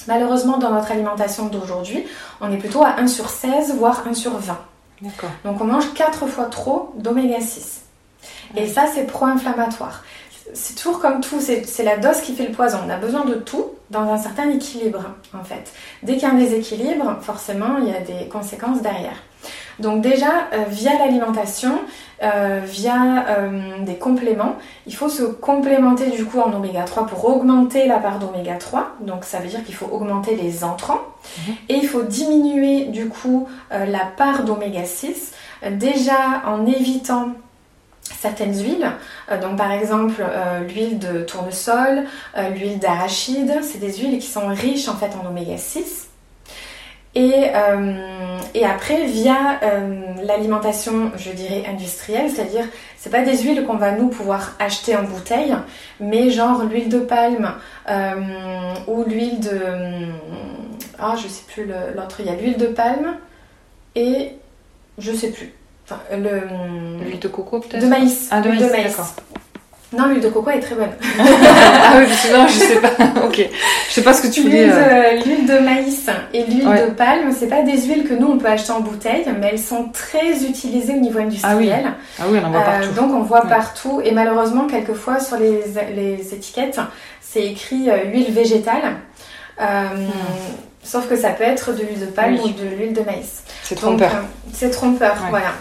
[0.06, 2.04] Malheureusement, dans notre alimentation d'aujourd'hui,
[2.40, 4.58] on est plutôt à 1 sur 16, voire 1 sur 20.
[5.44, 7.82] Donc on mange 4 fois trop d'oméga 6.
[8.56, 10.04] Et ça, c'est pro-inflammatoire.
[10.54, 12.78] C'est toujours comme tout, c'est la dose qui fait le poison.
[12.86, 15.72] On a besoin de tout dans un certain équilibre, en fait.
[16.02, 19.16] Dès qu'il y a un déséquilibre, forcément, il y a des conséquences derrière.
[19.78, 21.80] Donc déjà, euh, via l'alimentation,
[22.22, 24.56] euh, via euh, des compléments,
[24.86, 28.96] il faut se complémenter du coup en oméga 3 pour augmenter la part d'oméga 3.
[29.00, 31.00] Donc ça veut dire qu'il faut augmenter les entrants.
[31.46, 31.54] Mhm.
[31.68, 35.32] Et il faut diminuer du coup la part d'oméga 6,
[35.70, 37.28] déjà en évitant
[38.20, 38.90] certaines huiles.
[39.40, 40.24] donc par exemple
[40.68, 42.04] l'huile de tournesol,
[42.54, 46.08] l'huile d'arachide, c'est des huiles qui sont riches en fait en oméga 6.
[47.14, 52.64] Et, euh, et après, via euh, l'alimentation, je dirais industrielle, c'est-à-dire,
[52.96, 55.54] c'est pas des huiles qu'on va nous pouvoir acheter en bouteille,
[56.00, 57.52] mais genre l'huile de palme
[57.90, 58.14] euh,
[58.86, 59.60] ou l'huile de.
[60.98, 62.16] Ah, je sais plus l'autre.
[62.20, 63.16] Il y a l'huile de palme
[63.94, 64.32] et
[64.98, 65.52] je sais plus.
[65.84, 67.82] Enfin, l'huile de coco peut-être?
[67.82, 68.28] De maïs.
[68.30, 69.14] Ah, de maïs, d'accord.
[69.92, 70.90] Non, l'huile de coco est très bonne.
[71.18, 72.88] ah oui, non, je sais pas.
[73.24, 73.48] ok.
[73.88, 74.68] Je sais pas ce que tu voulais.
[74.70, 75.22] Euh.
[75.24, 78.46] L'huile de, maïs et l'huile de palme, c'est pas des huiles que nous on peut
[78.46, 81.92] acheter en bouteille, mais elles sont très utilisées au niveau industriel.
[82.18, 82.88] Ah oui, ah on en voit partout.
[82.88, 85.62] Euh, donc on voit partout et malheureusement quelquefois sur les,
[85.94, 86.80] les étiquettes,
[87.20, 88.96] c'est écrit euh, huile végétale.
[89.60, 90.08] Hmm.
[90.82, 93.44] Sauf que ça peut être de l'huile de palme ou de l'huile de maïs.
[93.62, 94.10] C'est trompeur.
[94.52, 95.52] c'est trompeur, voilà.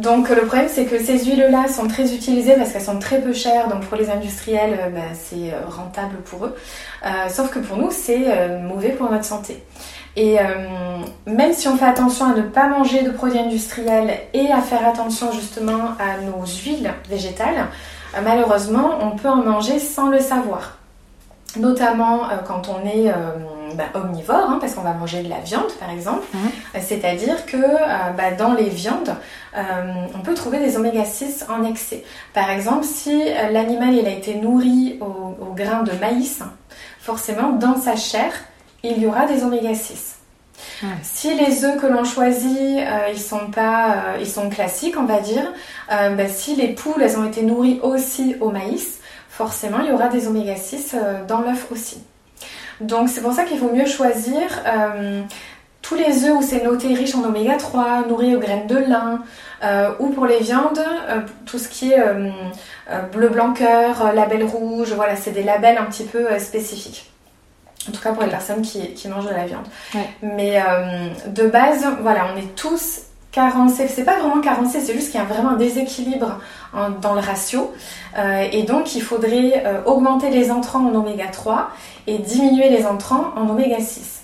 [0.00, 3.32] Donc le problème c'est que ces huiles-là sont très utilisées parce qu'elles sont très peu
[3.32, 6.54] chères, donc pour les industriels euh, bah, c'est euh, rentable pour eux.
[7.04, 9.62] Euh, sauf que pour nous c'est mauvais pour notre santé.
[10.18, 10.38] Et
[11.26, 14.88] même si on fait attention à ne pas manger de produits industriels et à faire
[14.88, 17.66] attention justement à nos huiles végétales,
[18.24, 20.78] malheureusement on peut en manger sans le savoir
[21.58, 23.12] notamment quand on est
[23.74, 26.26] bah, omnivore, hein, parce qu'on va manger de la viande par exemple.
[26.32, 26.40] Mhm.
[26.74, 29.14] Euh, c'est-à-dire que bah, dans les viandes,
[29.54, 32.04] on peut trouver des oméga 6 en excès.
[32.34, 36.42] Par exemple, si l'animal il a été nourri au, grain de maïs,
[37.00, 38.32] forcément dans sa chair,
[38.82, 40.16] il y aura des oméga 6.
[41.02, 45.50] Si les œufs que l'on choisit, ils sont pas, ils sont classiques, on va dire.
[45.88, 49.00] Bah, si les poules, elles ont été nourries aussi au maïs,
[49.36, 51.98] forcément il y aura des oméga 6 euh, dans l'œuf aussi.
[52.80, 55.22] Donc c'est pour ça qu'il faut mieux choisir euh,
[55.82, 59.22] tous les œufs où c'est noté riche en oméga 3, nourris aux graines de lin,
[59.62, 60.80] euh, ou pour les viandes,
[61.46, 62.04] tout ce qui est
[63.12, 67.10] bleu blanc cœur, label rouge, voilà, c'est des labels un petit peu spécifiques.
[67.88, 69.66] En tout cas pour les personnes qui, mangent de la viande.
[70.22, 70.60] Mais
[71.28, 73.02] de base, voilà, on est tous
[73.36, 76.40] carencé, c'est pas vraiment carencé, c'est juste qu'il y a vraiment un déséquilibre
[77.02, 77.70] dans le ratio.
[78.16, 81.70] Euh, et donc il faudrait euh, augmenter les entrants en oméga 3
[82.06, 84.22] et diminuer les entrants en oméga 6.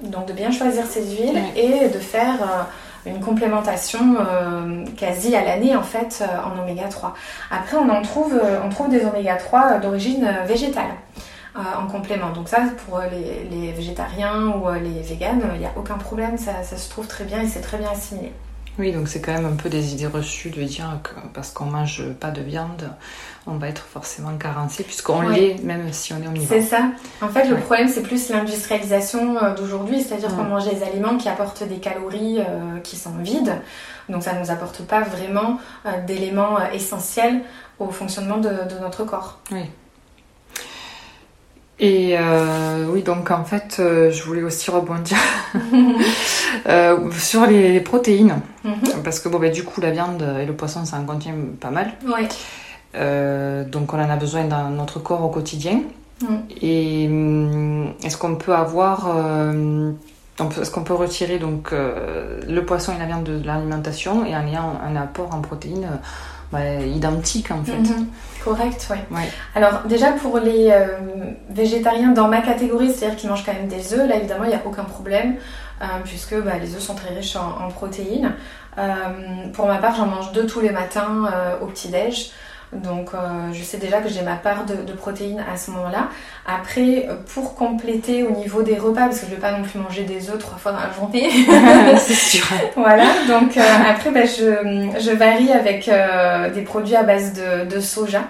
[0.00, 4.16] Donc de bien choisir ces huiles et de faire euh, une complémentation
[4.96, 7.14] quasi à l'année en fait en oméga 3.
[7.50, 10.92] Après on en trouve, on trouve des oméga 3 d'origine végétale.
[11.54, 12.30] En complément.
[12.30, 16.76] Donc ça, pour les, végétariens ou les véganes, il n'y a aucun problème, ça, ça,
[16.76, 18.32] se trouve très bien et c'est très bien assimilé.
[18.80, 21.66] Oui, donc c'est quand même un peu des idées reçues de dire que parce qu'on
[21.66, 22.90] mange pas de viande,
[23.46, 26.48] on va être forcément carencé puisqu'on l'est même si on est omnivore.
[26.48, 26.90] C'est ça.
[27.20, 31.28] En fait, le problème c'est plus l'industrialisation euh, d'aujourd'hui, c'est-à-dire qu'on mange des aliments qui
[31.28, 33.54] apportent des calories euh, qui sont vides,
[34.08, 37.42] donc ça ne nous apporte pas vraiment euh, d'éléments essentiels
[37.78, 39.40] au fonctionnement de, de notre corps.
[39.50, 39.64] Oui.
[41.80, 45.16] Et euh, oui, donc en fait, euh, je voulais aussi rebondir
[46.68, 48.42] euh, sur les, protéines.
[48.64, 49.02] Mhm.
[49.02, 51.70] Parce que bon, ben, du coup, la viande et le poisson, ça en contient pas
[51.70, 51.94] mal.
[52.04, 52.28] Oui.
[53.72, 55.80] donc on en a besoin dans notre corps au quotidien.
[56.22, 56.42] Mhm.
[56.60, 59.08] Et hum, est-ce qu'on peut avoir...
[60.60, 64.74] est-ce qu'on peut retirer donc, le poisson et la viande de l'alimentation et en ayant
[64.86, 65.88] un apport en protéines
[66.58, 67.76] identique en fait.
[67.76, 68.08] Mhm.
[68.44, 69.18] Correct, oui.
[69.54, 70.86] Alors déjà pour les euh,
[71.50, 74.54] végétariens dans ma catégorie, c'est-à-dire qui mangent quand même des œufs, là évidemment il n'y
[74.54, 75.36] a aucun problème
[75.82, 78.32] euh, puisque bah, les œufs sont très riches en, protéines.
[78.78, 82.32] Euh, pour ma part, j'en mange deux tous les matins au petit-déj.
[82.72, 86.08] Donc euh, je sais déjà que j'ai ma part de, protéines à ce moment-là.
[86.46, 89.78] Après, pour compléter au niveau des repas, parce que je ne vais pas non plus
[89.78, 91.30] manger des œufs trois fois dans la journée.
[91.98, 92.46] C'est sûr.
[92.76, 98.22] voilà, donc euh, après bah, je, varie avec euh, des produits à base de soja.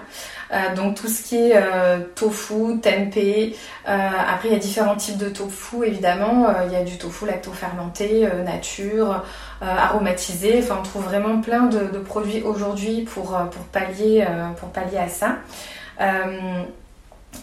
[0.51, 3.55] Euh, donc tout ce qui est euh, tofu, tempeh.
[3.87, 6.47] Euh, après, il y a différents types de tofu, évidemment.
[6.65, 9.23] Il y a du tofu lacto-fermenté, nature,
[9.61, 10.59] aromatisé.
[10.59, 13.37] Enfin, on trouve vraiment plein de, produits aujourd'hui pour,
[13.71, 14.25] pallier,
[14.59, 15.37] pour à ça.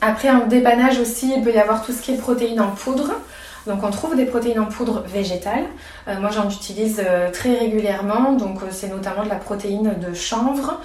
[0.00, 3.12] après, en dépannage aussi, il peut y avoir tout ce qui est protéines en poudre.
[3.66, 5.64] Donc on trouve des protéines en poudre végétale.
[6.06, 8.32] Euh, moi j'en utilise très régulièrement.
[8.32, 10.80] Donc c'est notamment de la protéine de chanvre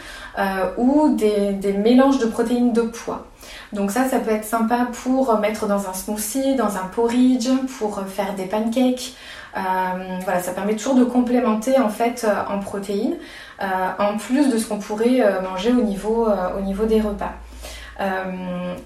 [0.77, 3.27] ou des, mélanges de protéines de pois.
[3.71, 8.01] Donc ça, ça peut être sympa pour mettre dans un smoothie, dans un porridge, pour
[8.07, 9.13] faire des pancakes.
[9.53, 13.15] voilà, ça permet toujours de complémenter en fait en protéines,
[13.59, 17.33] en plus de ce qu'on pourrait manger au niveau, au niveau des repas.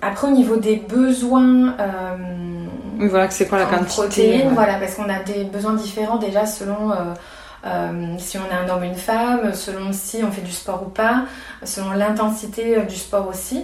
[0.01, 1.75] après, au niveau des besoins
[2.99, 6.45] oui, voilà, c'est quoi la quantité protéines, voilà, parce qu'on a des besoins différents déjà
[6.45, 7.13] selon euh, euh,
[8.17, 10.89] si on est un homme ou une femme, selon si on fait du sport ou
[10.89, 11.23] pas,
[11.63, 13.63] selon l'intensité euh, du sport aussi.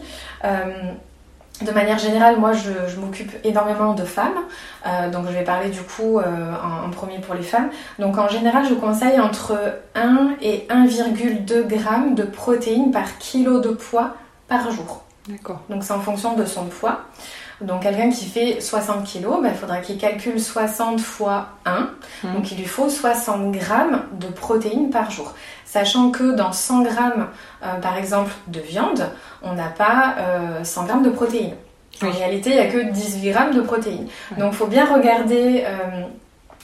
[1.62, 4.40] de manière générale, moi, je, m'occupe énormément de femmes,
[5.12, 7.70] donc je vais parler du coup en, en, premier pour les femmes.
[8.00, 9.58] Donc en général, je conseille entre
[9.96, 14.16] 1 et 1,2 g de protéines par kilo de poids
[14.48, 15.04] par jour.
[15.28, 15.62] D'accord.
[15.70, 17.02] Donc c'est en fonction de son poids.
[17.62, 21.90] Donc quelqu'un qui fait 60 kg, il faudra qu'il calcule 60 fois 1.
[22.24, 22.34] Mmh.
[22.34, 25.34] Donc il lui faut 60 grammes de protéines par jour.
[25.66, 27.28] Sachant que dans 100 grammes,
[27.64, 29.10] euh, par exemple, de viande,
[29.42, 30.16] on n'a pas
[30.64, 31.56] 100 euh, grammes de protéines.
[32.02, 34.08] En réalité, il n'y a que 18 grammes de protéines.
[34.38, 36.04] Donc il faut bien regarder euh,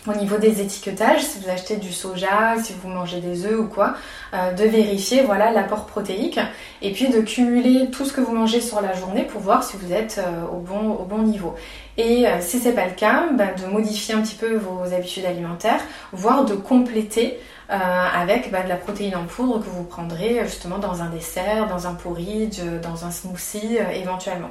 [0.10, 3.68] au niveau des étiquetages, si vous achetez du soja, si vous mangez des œufs ou
[3.68, 3.96] quoi,
[4.34, 6.40] euh, de vérifier voilà l'apport protéique
[6.82, 9.78] et puis de cumuler tout ce que vous mangez sur la journée pour voir si
[9.78, 11.56] vous êtes euh, au, bon, au bon niveau.
[11.98, 15.26] Et euh, si c'est pas le cas, bah, de modifier un petit peu vos habitudes
[15.26, 17.40] alimentaires, voire de compléter
[17.72, 21.86] avec bah, de la protéine en poudre que vous prendrez justement dans un dessert, dans
[21.86, 24.50] un porridge, dans un smoothie éventuellement.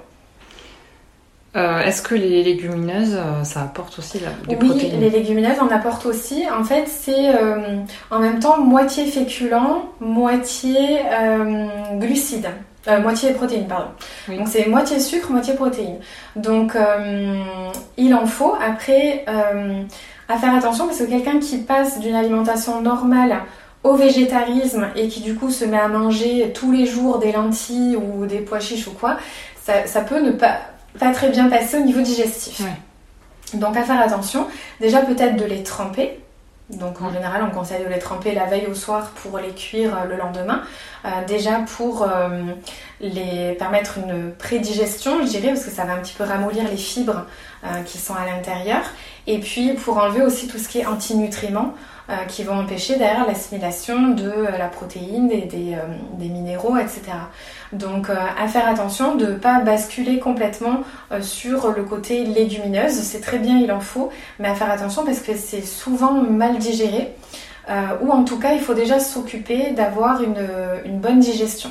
[1.56, 5.68] Euh, est-ce que les légumineuses, euh, ça apporte aussi la, des oui, les légumineuses en
[5.68, 6.44] apportent aussi.
[6.50, 7.78] En fait, c'est euh,
[8.10, 9.56] en même temps moitié féculent,
[10.00, 11.00] moitié
[11.94, 12.50] glucides.
[13.02, 13.88] moitié protéines, pardon.
[14.28, 15.98] Donc c'est moitié sucre, moitié protéines.
[16.36, 16.76] Donc
[17.96, 18.54] il en faut.
[18.64, 19.24] Après,
[20.28, 23.38] à faire attention parce que quelqu'un qui passe d'une alimentation normale
[23.84, 27.96] au végétarisme et qui du coup se met à manger tous les jours des lentilles
[27.96, 29.16] ou des pois chiches ou quoi,
[29.62, 30.58] ça, ça peut ne pas
[30.98, 32.62] pas très bien passé au niveau digestif.
[33.54, 34.46] Donc à faire attention,
[34.80, 36.20] déjà peut-être de les tremper.
[36.70, 39.96] Donc en général, on conseille de les tremper la veille au soir pour les cuire
[39.96, 40.62] euh, le lendemain.
[41.06, 42.42] Euh, déjà pour euh,
[43.00, 46.76] les permettre une prédigestion, je dirais, parce que ça va un petit peu ramollir les
[46.76, 47.24] fibres
[47.86, 48.82] qui sont à l'intérieur.
[49.26, 51.74] Et puis pour enlever aussi tout ce qui est antinutriments.
[52.10, 56.78] Euh, qui vont empêcher derrière l'assimilation de euh, la protéine, des, des, euh, des minéraux,
[56.78, 57.02] etc.
[57.74, 60.84] Donc à faire attention de ne pas basculer complètement
[61.20, 62.94] sur le côté légumineuse.
[62.94, 66.56] C'est très bien, il en faut, mais à faire attention parce que c'est souvent mal
[66.56, 67.14] digéré.
[68.00, 71.70] ou en tout cas il faut déjà s'occuper d'avoir une bonne digestion.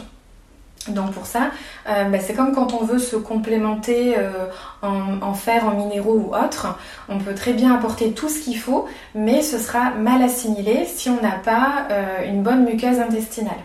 [0.89, 1.51] Donc pour ça,
[1.87, 4.45] euh, bah, c'est comme quand on veut se complémenter euh,
[4.81, 6.77] en, fer, en minéraux ou autre.
[7.09, 11.09] On peut très bien apporter tout ce qu'il faut, mais ce sera mal assimilé si
[11.09, 13.59] on n'a pas euh, une bonne muqueuse intestinale.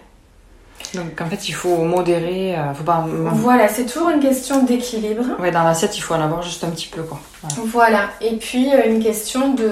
[0.95, 2.57] Donc en fait, il faut modérer.
[2.75, 3.07] Faut pas...
[3.07, 5.25] Voilà, c'est toujours une question d'équilibre.
[5.39, 7.21] Ouais, dans l'assiette, il faut en avoir juste un petit peu, quoi.
[7.65, 9.65] Voilà, et puis une question de,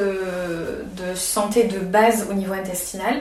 [0.97, 3.17] de santé de base au niveau intestinal.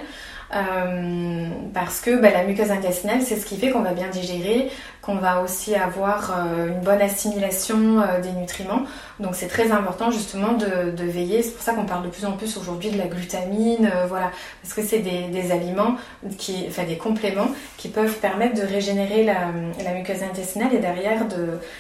[0.55, 4.71] Euh, parce que bah, la muqueuse intestinale, c'est ce qui fait qu'on va bien digérer,
[5.09, 8.83] qu'on va aussi avoir euh, une bonne assimilation euh, des nutriments.
[9.19, 11.41] Donc c'est très important justement de, veiller.
[11.41, 14.73] C'est pour ça qu'on parle de plus en plus aujourd'hui de la glutamine, voilà, parce
[14.75, 15.95] que c'est des, aliments
[16.37, 21.25] qui, enfin des compléments qui peuvent permettre de régénérer la, muqueuse intestinale et derrière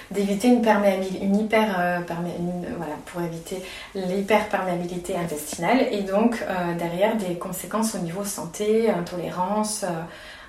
[0.09, 1.47] d'éviter une perméabilité, une
[3.95, 6.43] l'hyperperméabilité intestinale et donc
[6.77, 9.85] derrière des conséquences au niveau santé, intolérance,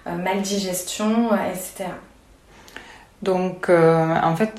[0.06, 1.90] maldigestion, etc.
[3.22, 4.52] Donc, euh, en fait,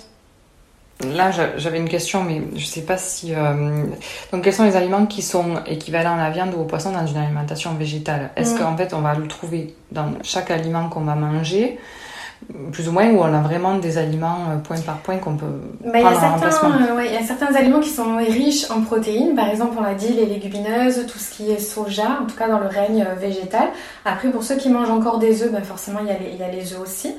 [1.04, 3.34] là, j'avais une question, mais je ne sais pas si.
[3.34, 3.86] Euh,
[4.32, 7.06] donc, quels sont les aliments qui sont équivalents à la viande ou au poisson dans
[7.06, 8.32] une alimentation végétale?
[8.36, 8.60] Est-ce mm.
[8.60, 11.80] qu'en fait, on va le trouver dans chaque aliment qu'on va manger
[12.72, 15.62] plus ou moins, ou on a vraiment des aliments euh, point par point qu'on peut
[15.86, 16.70] bah, prendre en remplacement?
[17.06, 19.36] Il y a certains aliments qui sont riches en protéines.
[19.36, 22.48] Par exemple, on l'a dit, les légumineuses, tout ce qui est soja, en tout cas
[22.48, 23.70] dans le règne végétal.
[24.06, 26.74] Après, pour ceux qui mangent encore des œufs, bah, forcément, il y, y a les
[26.74, 27.14] œufs aussi.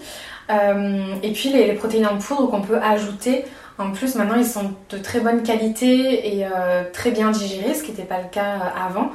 [0.50, 3.44] Euh, et puis les, protéines en poudre qu'on peut ajouter.
[3.78, 7.82] En plus, maintenant, ils sont de très bonne qualité et euh, très bien digérés, ce
[7.82, 9.10] qui n'était pas le cas euh, avant.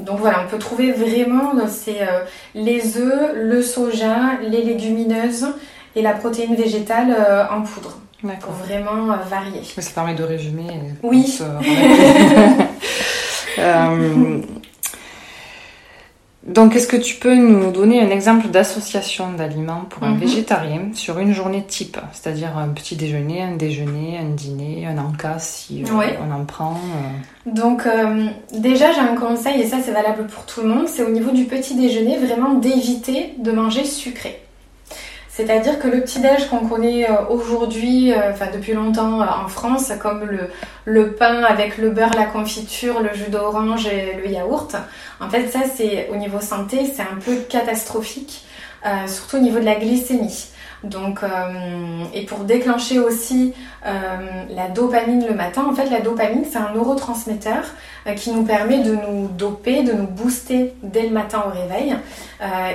[0.00, 2.00] donc voilà, on peut trouver vraiment c'est
[2.54, 5.46] les œufs, le soja, les légumineuses
[5.94, 7.14] et la protéine végétale
[7.50, 7.98] en poudre.
[8.40, 9.62] Pour vraiment varier.
[9.62, 10.66] ça permet de résumer.
[11.02, 11.38] Oui.
[16.46, 20.18] Donc, est-ce que tu peux nous donner un exemple d'association d'aliments pour un mhm.
[20.18, 25.40] végétarien sur une journée type C'est-à-dire un petit déjeuner, un déjeuner, un dîner, un encas
[25.40, 25.86] si euh,
[26.24, 27.50] on en prend euh.
[27.50, 31.02] Donc, euh, déjà, j'ai un conseil, et ça c'est valable pour tout le monde, c'est
[31.02, 34.45] au niveau du petit déjeuner, vraiment d'éviter de manger sucré.
[35.36, 39.92] C'est-à-dire que le petit-déj qu'on connaît euh, aujourd'hui, euh, enfin depuis longtemps euh, en France,
[40.00, 40.48] comme le,
[40.86, 44.74] le, pain avec le beurre, la confiture, le jus d'orange et le yaourt,
[45.20, 48.46] en fait ça c'est au niveau santé, c'est un peu catastrophique,
[49.06, 50.46] surtout au niveau de la glycémie.
[50.84, 51.28] Donc, euh,
[52.12, 53.54] et pour déclencher aussi
[53.86, 53.90] euh,
[54.50, 57.64] la dopamine le matin, en fait, la dopamine, c'est un neurotransmetteur
[58.06, 61.96] euh, qui nous permet de nous doper, de nous booster dès le matin au réveil.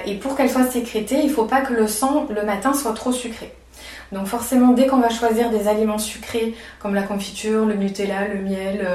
[0.05, 2.93] et pour qu'elle soit sécrétée, il ne faut pas que le sang le matin soit
[2.93, 3.53] trop sucré.
[4.11, 8.41] Donc forcément, dès qu'on va choisir des aliments sucrés comme la confiture, le Nutella, le
[8.41, 8.85] miel,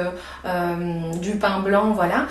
[1.22, 2.26] du pain blanc, voilà,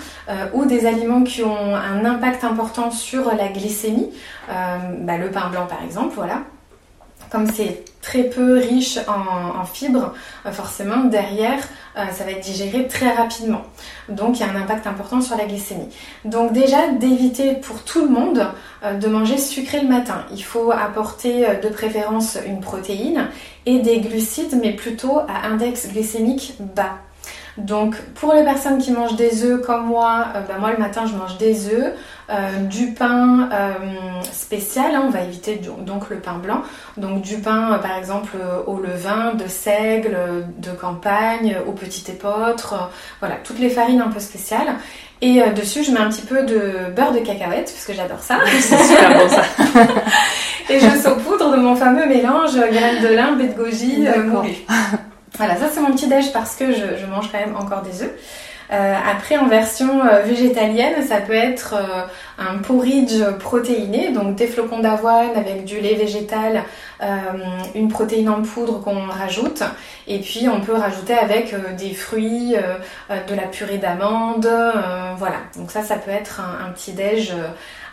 [0.52, 4.10] ou des aliments qui ont un impact important sur la glycémie,
[4.48, 6.42] bah, le pain blanc par exemple, voilà,
[7.30, 10.14] comme c'est très peu riche en, fibres,
[10.46, 11.58] euh, forcément derrière
[11.96, 13.62] euh, ça va être digéré très rapidement.
[14.08, 15.88] Donc il y a un impact important sur la glycémie.
[16.24, 18.46] Donc déjà d'éviter pour tout le monde
[18.84, 20.24] euh, de manger sucré le matin.
[20.32, 23.28] Il faut apporter de préférence une protéine
[23.64, 26.98] et des glucides mais plutôt à index glycémique bas.
[27.58, 31.14] Donc pour les personnes qui mangent des œufs comme moi, ben, moi le matin je
[31.16, 31.94] mange des œufs,
[32.28, 33.72] euh, du pain euh,
[34.32, 36.62] spécial, hein, on va éviter donc le pain blanc,
[36.96, 38.36] donc du pain par exemple
[38.66, 40.16] au levain, de seigle,
[40.58, 44.76] de campagne, au petit épeautre, voilà, toutes les farines un peu spéciales.
[45.22, 48.38] Et dessus, je mets un petit peu de beurre de cacahuète, parce que j'adore ça.
[48.60, 49.42] C'est super bon ça.
[50.68, 54.06] et je saupoudre de mon fameux mélange graines de lin, baie de goji,
[55.36, 58.12] Voilà, ça c'est mon petit déj parce que je, mange quand même encore des œufs.
[58.72, 62.02] Euh, après, en version euh, végétalienne, ça peut être euh,
[62.38, 66.64] un porridge protéiné, donc des flocons d'avoine avec du lait végétal,
[67.74, 69.62] une protéine en poudre qu'on rajoute,
[70.06, 72.54] et puis on peut rajouter avec des fruits,
[73.10, 74.48] de la purée d'amande,
[75.18, 75.36] voilà.
[75.56, 77.34] Donc ça, ça peut être un, un petit déj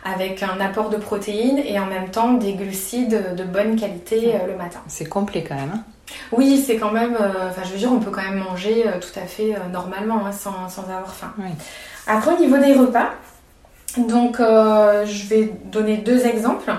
[0.06, 4.56] avec un apport de protéines et en même temps des glucides de bonne qualité le
[4.56, 4.80] matin.
[4.88, 5.72] C'est complet quand même.
[5.76, 5.93] Hein
[6.32, 7.16] oui, c'est quand même.
[7.20, 9.70] Euh, enfin, je veux dire, on peut quand même manger euh, tout à fait euh,
[9.72, 11.34] normalement, hein, sans, avoir faim.
[12.08, 13.12] Après, au niveau des repas,
[13.98, 16.72] donc je vais donner deux exemples.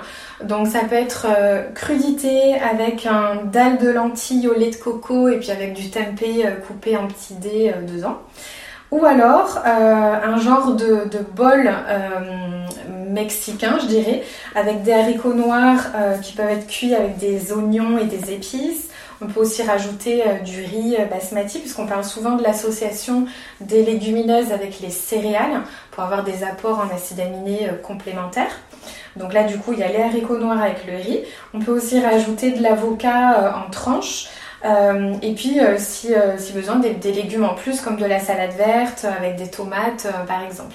[0.42, 1.26] Donc, ça peut être
[1.74, 6.44] crudité avec un dalle de lentilles au lait de coco et puis avec du tempeh
[6.66, 8.18] coupé en petits dés dedans.
[8.90, 11.72] Ou alors un genre de, de bol
[13.08, 14.22] mexicain, je dirais,
[14.54, 15.86] avec des haricots noirs
[16.20, 18.90] qui peuvent être cuits avec des oignons et des épices
[19.24, 23.26] On peut aussi rajouter du riz basmati, puisqu'on parle souvent de l'association
[23.60, 28.60] des légumineuses avec les céréales pour avoir des apports en acides aminés complémentaires.
[29.16, 31.20] Donc là, du coup, il y a les haricots noirs avec le riz.
[31.54, 34.28] On peut aussi rajouter de l'avocat en tranches.
[35.22, 36.12] et puis, si,
[36.54, 40.74] besoin, des, légumes en plus, comme de la salade verte avec des tomates, par exemple.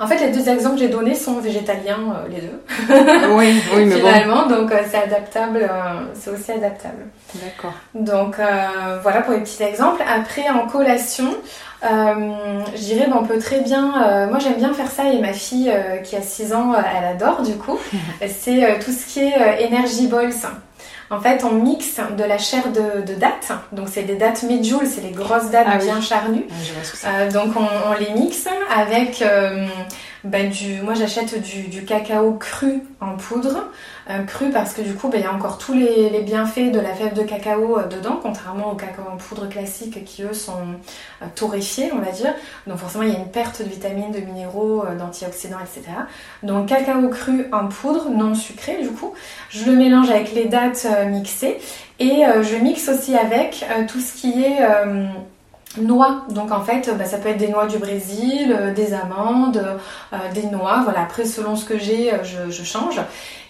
[0.00, 3.28] En fait, les deux exemples que j'ai donnés sont végétaliens, euh, les deux.
[3.34, 7.06] oui, oui, mais Finalement, donc euh, c'est adaptable, euh, c'est aussi adaptable.
[7.34, 7.74] D'accord.
[7.94, 8.36] Donc
[9.02, 10.02] voilà pour les petits exemples.
[10.08, 11.36] Après, en collation,
[11.82, 14.26] je dirais, on peut très bien.
[14.28, 15.72] moi, j'aime bien faire ça et ma fille
[16.04, 17.78] qui a 6 ans, elle adore du coup.
[18.28, 20.32] c'est tout ce qui est energy balls.
[21.10, 25.02] En fait, on mixe de la chair de, date, donc c'est des dates medjool, c'est
[25.02, 26.46] les grosses dates ah bien charnues.
[27.04, 29.66] Ah, euh, donc on, les mixe avec euh,
[30.24, 33.68] ben, du, moi j'achète du, cacao cru en poudre,
[34.26, 36.94] cru parce que du coup ben, il y a encore tous les, bienfaits de la
[36.94, 40.52] fève de cacao euh, dedans, contrairement au cacao en poudre classique qui eux sont
[41.22, 42.34] euh, torréfiés on va dire.
[42.66, 45.92] Donc forcément il y a une perte de vitamines, de minéraux, d'antioxydants, etc.
[46.42, 49.12] Donc cacao cru en poudre, non sucré du coup.
[49.50, 51.58] Je le mélange avec les dates mixées
[51.98, 54.58] et je mixe aussi avec tout ce qui est
[55.78, 56.24] noix.
[56.30, 59.62] Donc en fait, bah, ça peut être des noix du Brésil, euh, des amandes,
[60.12, 60.80] euh, des noix.
[60.84, 63.00] Voilà, après selon ce que j'ai, euh, je, change.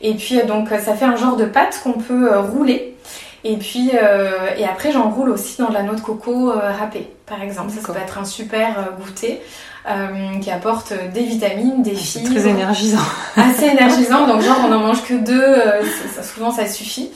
[0.00, 2.96] Et puis donc ça fait un genre de pâte qu'on peut rouler.
[3.44, 7.70] Et puis et après j'enroule aussi dans de la noix de coco râpée, par exemple.
[7.70, 9.40] Ça, peut être un super goûter.
[10.40, 12.30] qui apporte des vitamines, des fibres.
[12.30, 13.04] Très énergisant.
[13.36, 15.54] Assez énergisant, donc genre on en mange que deux,
[16.22, 17.10] souvent ça suffit.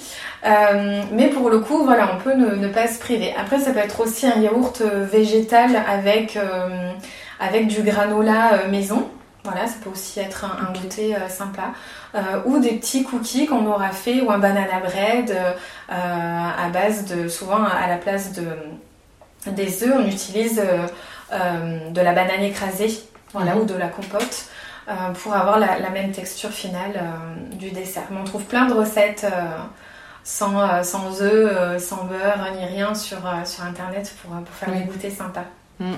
[0.45, 3.35] Euh, mais pour le coup, voilà, on peut ne, pas se priver.
[3.37, 6.93] Après, ça peut être aussi un yaourt euh, végétal avec, euh,
[7.41, 9.09] avec du granola maison.
[9.45, 11.73] Voilà, ça peut aussi être un, goûter sympa.
[12.45, 15.35] ou des petits cookies qu'on aura fait, ou un banana bread
[15.89, 18.45] à base de, souvent à la place de,
[19.53, 22.91] des œufs, on utilise de la banane écrasée,
[23.33, 23.63] voilà, mhm.
[23.63, 24.49] ou de la compote.
[25.23, 27.01] pour avoir la, la, même texture finale
[27.53, 28.09] du dessert.
[28.11, 29.25] Mais on trouve plein de recettes
[30.29, 34.55] sans, euh, sans œufs, euh, sans beurre, ni rien sur, euh, sur internet pour, pour
[34.55, 35.47] faire des goûters sympas.
[35.81, 35.95] Mm.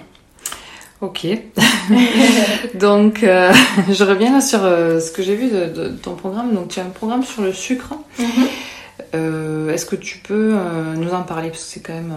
[1.00, 1.26] Ok.
[2.74, 6.54] Donc, je reviens sur ce que j'ai vu de, ton programme.
[6.54, 7.94] Donc, tu as un programme sur le sucre.
[9.12, 9.70] Mm-hmm.
[9.70, 10.54] Est-ce que tu peux
[10.96, 11.50] nous en parler?
[11.50, 12.14] Parce que c'est quand même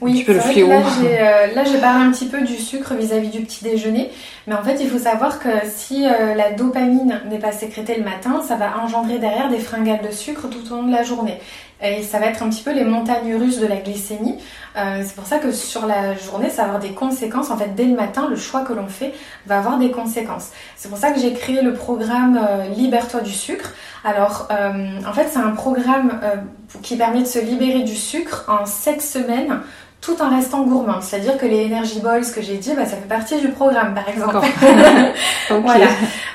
[0.00, 0.68] oui, un petit peu le fléau.
[0.68, 4.10] Là, j'ai parlé un petit peu du sucre vis-à-vis -vis du petit déjeuner.
[4.46, 8.42] Mais en fait, il faut savoir que si la dopamine n'est pas sécrétée le matin,
[8.46, 11.38] ça va engendrer derrière des fringales de sucre tout au long de la journée.
[11.82, 14.38] Et ça va être un petit peu les montagnes russes de la glycémie.
[14.76, 17.50] Euh, c'est pour ça que sur la journée, ça va avoir des conséquences.
[17.50, 19.12] En fait, dès le matin, le choix que l'on fait
[19.46, 20.50] va avoir des conséquences.
[20.76, 23.72] C'est pour ça que j'ai créé le programme euh, Libère-toi du sucre.
[24.04, 26.20] Alors, euh, en fait, c'est un programme
[26.82, 29.60] qui permet de se libérer du sucre en 7 semaines
[30.00, 31.00] tout en restant gourmand.
[31.02, 34.08] C'est-à-dire que les Energy Balls que j'ai dit, bah, ça fait partie du programme, par
[34.08, 34.38] exemple.
[35.50, 35.86] voilà.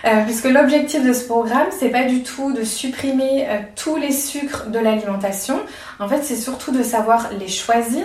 [0.05, 4.11] Euh, puisque l'objectif de ce programme, c'est pas du tout de supprimer euh, tous les
[4.11, 5.59] sucres de l'alimentation.
[5.99, 8.03] En fait, c'est surtout de savoir les choisir,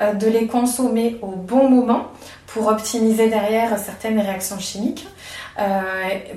[0.00, 2.08] euh, de les consommer au bon moment
[2.46, 5.06] pour optimiser derrière certaines réactions chimiques.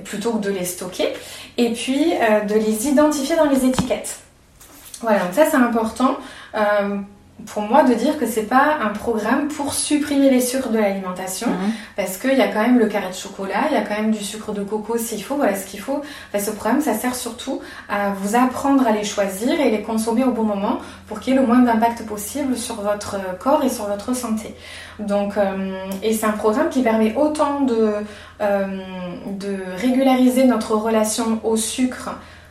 [0.04, 1.08] plutôt que de les stocker
[1.56, 2.12] et puis
[2.46, 4.18] de les identifier dans les étiquettes.
[5.00, 6.18] Voilà, donc ça c'est important
[7.46, 11.48] pour moi de dire que c'est pas un programme pour supprimer les sucres de l'alimentation
[11.48, 11.72] mhm.
[11.96, 14.12] parce qu'il y a quand même le carré de chocolat, il y a quand même
[14.12, 16.00] du sucre de coco s'il faut, voilà ce qu'il faut.
[16.32, 20.30] ce programme ça sert surtout à vous apprendre à les choisir et les consommer au
[20.30, 20.78] bon moment
[21.08, 24.54] pour qu'il y ait le moins d'impact possible sur votre corps et sur votre santé.
[25.00, 27.94] Donc euh, et c'est un programme qui permet autant de,
[28.40, 28.66] euh,
[29.26, 32.10] de régulariser notre relation au sucre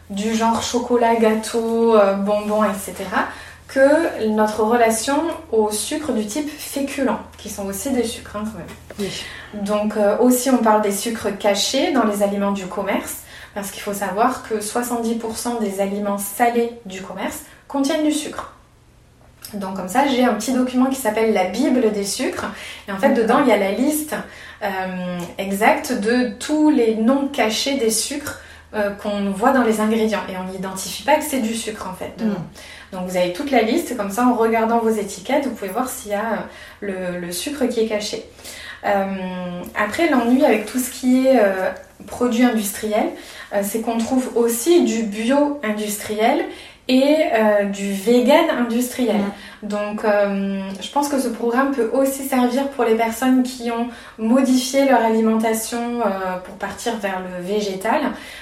[0.10, 3.06] du genre chocolat, gâteau, euh, bonbons, etc
[3.74, 5.18] que notre relation
[5.52, 9.64] au sucre du type féculent, qui sont aussi des sucres hein, quand même.
[9.66, 13.22] Donc euh, aussi on parle des sucres cachés dans les aliments du commerce,
[13.56, 18.54] parce qu'il faut savoir que 70% des aliments salés du commerce contiennent du sucre.
[19.56, 22.46] Donc comme ça, j'ai un petit document qui s'appelle la Bible des sucres.
[22.88, 24.16] Et en fait, dedans, il y a la liste
[24.64, 28.40] euh, exacte de tous les noms cachés des sucres
[28.74, 30.24] euh, qu'on voit dans les ingrédients.
[30.30, 32.42] Et on n'identifie pas que c'est du sucre en fait dedans.
[32.94, 35.90] Donc vous avez toute la liste, comme ça en regardant vos étiquettes, vous pouvez voir
[35.90, 36.48] s'il y a
[36.84, 38.24] euh, le, sucre qui est caché.
[38.86, 41.72] Euh, après, l'ennui avec tout ce qui est euh,
[42.06, 43.10] produit industriel,
[43.62, 46.46] c'est qu'on trouve aussi du bio industriel
[46.88, 49.22] et euh, du vegan industriel.
[49.62, 53.88] Donc euh, je pense que ce programme peut aussi servir pour les personnes qui ont
[54.18, 58.02] modifié leur alimentation euh, pour partir vers le végétal,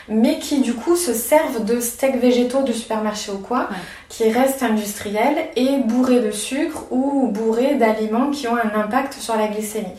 [0.10, 3.70] mais qui du coup se servent de steaks végétaux du supermarché ou quoi,
[4.10, 9.36] qui restent industriels et bourrés de sucre ou bourrés d'aliments qui ont un impact sur
[9.36, 9.94] la glycémie.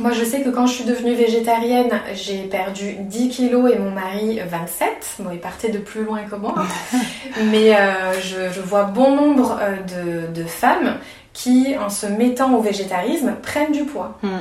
[0.00, 3.92] Moi, je sais que quand je suis devenue végétarienne, j'ai perdu 10 kilos et mon
[3.92, 4.88] mari 27.
[5.20, 6.54] Bon, il partait de plus loin que moi.
[7.44, 10.96] Mais euh, je, vois bon nombre euh, de, femmes
[11.32, 14.18] qui, en se mettant au végétarisme, prennent du poids.
[14.22, 14.40] Hmm.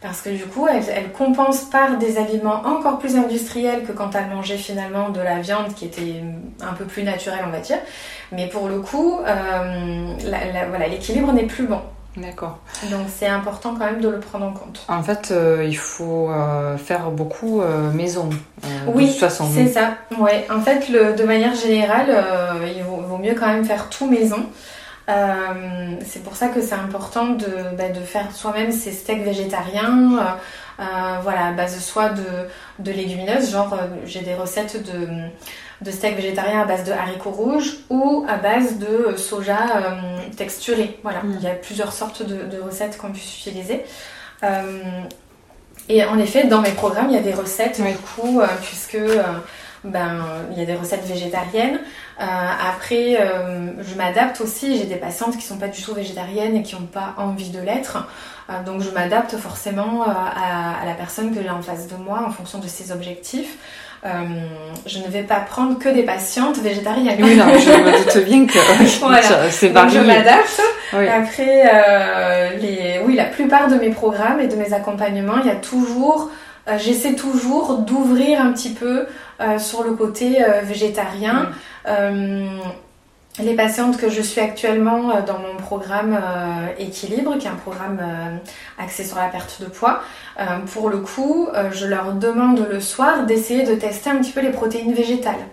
[0.00, 4.28] Parce que du coup, elles, compensent par des aliments encore plus industriels que quand elles
[4.28, 6.22] mangeaient finalement de la viande qui était
[6.62, 7.78] un peu plus naturelle, on va dire.
[8.32, 10.06] Mais pour le coup, euh,
[10.70, 11.80] voilà, l'équilibre n'est plus bon.
[12.16, 12.58] D'accord.
[12.90, 14.84] Donc c'est important quand même de le prendre en compte.
[14.88, 18.30] En fait, euh, il faut euh, faire beaucoup euh, maison.
[18.86, 19.48] oui, de toute façon.
[19.52, 19.94] c'est ça.
[20.18, 20.46] Ouais.
[20.50, 22.08] En fait, le, de manière générale,
[22.74, 24.46] il vaut, mieux quand même faire tout maison.
[25.06, 30.38] c'est pour ça que c'est important de, bah, de faire soi-même ses steaks végétariens.
[30.78, 32.24] voilà, à base soit de,
[32.78, 35.08] de légumineuses, genre j'ai des recettes de
[35.82, 39.90] de steak végétarien à base de haricots rouges ou à base de soja euh,
[40.36, 40.98] texturé.
[41.02, 41.36] Voilà, mm.
[41.38, 43.84] il y a plusieurs sortes de, recettes qu'on peut utiliser.
[44.42, 45.02] Euh,
[45.88, 48.98] et en effet, dans mes programmes, il y a des recettes, du coup, euh, puisque
[49.84, 51.78] ben, il y a des recettes végétariennes.
[52.18, 53.18] après,
[53.78, 54.78] je m'adapte aussi.
[54.78, 57.60] J'ai des patientes qui sont pas du tout végétariennes et qui n'ont pas envie de
[57.60, 58.08] l'être.
[58.64, 62.58] donc, je m'adapte forcément à, la personne que j'ai en face de moi en fonction
[62.58, 63.56] de ses objectifs.
[64.06, 64.08] Euh,
[64.86, 67.18] je ne vais pas prendre que des patientes végétariennes.
[67.20, 68.52] Oui, non, je me doute bien que
[69.50, 69.98] c'est varié.
[69.98, 70.62] je m'adapte.
[70.92, 75.50] Après, euh, les, oui, la plupart de mes programmes et de mes accompagnements, il y
[75.50, 76.30] a toujours,
[76.68, 79.06] euh, j'essaie toujours d'ouvrir un petit peu
[79.58, 81.50] sur le côté végétarien
[83.38, 87.54] les patientes que je suis actuellement euh, dans mon programme euh, Équilibre, qui est un
[87.54, 90.00] programme euh, axé sur la perte de poids,
[90.72, 94.50] pour le coup, je leur demande le soir d'essayer de tester un petit peu les
[94.50, 95.46] protéines végétales.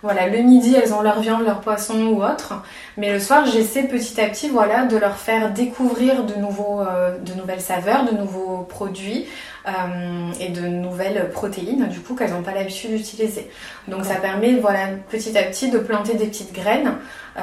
[0.00, 2.62] Voilà, le midi, elles ont leur viande, leur poisson ou autre.
[2.96, 6.84] Mais le soir, j'essaie petit à petit voilà, de leur faire découvrir de, nouveaux,
[7.20, 9.26] de nouvelles saveurs, de nouveaux produits,
[9.68, 13.50] euh, et de nouvelles protéines du coup qu'elles n'ont pas l'habitude d'utiliser.
[13.86, 16.94] Donc ça permet voilà petit à petit de planter des petites graines
[17.36, 17.42] euh,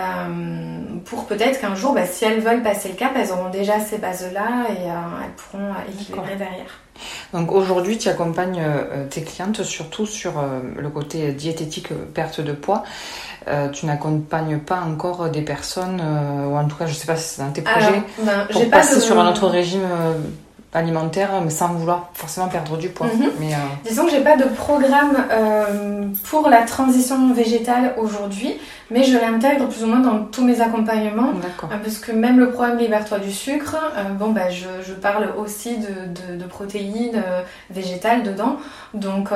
[1.06, 3.98] pour peut-être qu'un jour, bah, si elles veulent passer le cap, elles auront déjà ces
[4.00, 6.80] bases-là et euh, elles pourront équilibrer derrière.
[7.34, 8.64] Donc aujourd'hui, tu accompagnes
[9.10, 10.42] tes clientes surtout sur
[10.78, 12.84] le côté diététique, perte de poids.
[13.74, 17.36] tu n'accompagnes pas encore des personnes, ou en tout cas, je ne sais pas si
[17.36, 19.84] c'est dans tes projets, ben, pour passer sur un autre régime
[20.76, 23.08] alimentaire, mais sans vouloir forcément perdre du poids.
[23.08, 23.32] Mhm.
[23.40, 23.58] mais, euh,
[23.88, 28.56] Disons que j'ai pas de programme euh, pour la transition végétale aujourd'hui,
[28.92, 31.30] mais je l'intègre plus ou moins dans tous mes accompagnements.
[31.64, 33.78] Euh, parce que même le programme Libère-toi du sucre,
[34.20, 37.22] bon bah je, je, parle aussi de, de, protéines
[37.70, 38.58] végétales dedans.
[38.94, 39.30] Donc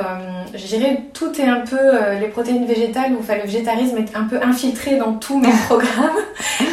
[0.54, 1.78] je dirais tout est un peu
[2.20, 6.20] les protéines végétales, ou enfin le végétarisme est un peu infiltré dans tous mes programmes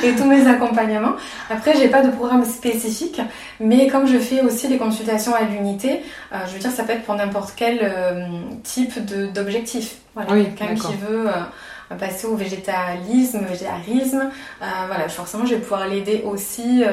[0.03, 1.13] et tous mes accompagnements.
[1.49, 3.21] Après j'ai pas de programme spécifique,
[3.59, 6.01] mais comme je fais aussi des consultations à l'unité.
[6.33, 8.25] Euh, je veux dire, ça peut être pour n'importe quel euh,
[8.63, 8.99] type
[9.33, 9.97] d'objectif.
[10.15, 11.31] Voilà, quelqu'un qui veut euh,
[11.95, 14.29] passer au végétalisme, végétarisme.
[14.59, 16.83] voilà, forcément, je vais pouvoir l'aider aussi.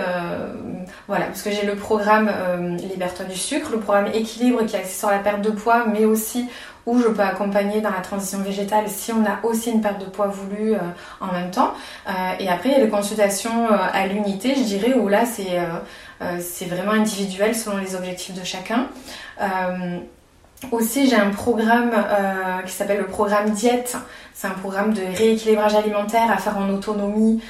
[1.09, 2.31] voilà, parce que j'ai le programme
[2.77, 6.47] Liberté du sucre, le programme Équilibre qui est sur la perte de poids, mais aussi
[6.87, 10.11] où je peux accompagner dans la transition végétale si on a aussi une perte de
[10.11, 10.75] poids voulue
[11.21, 11.75] en même temps.
[12.39, 15.25] et après, il y a les consultations à l'unité, je dirais, où là,
[16.23, 18.89] euh, c'est vraiment individuel selon les objectifs de chacun.
[20.63, 23.97] Euh, aussi, j'ai un programme euh, qui s'appelle le programme Diète.
[24.33, 27.41] C'est un programme de rééquilibrage alimentaire à faire en autonomie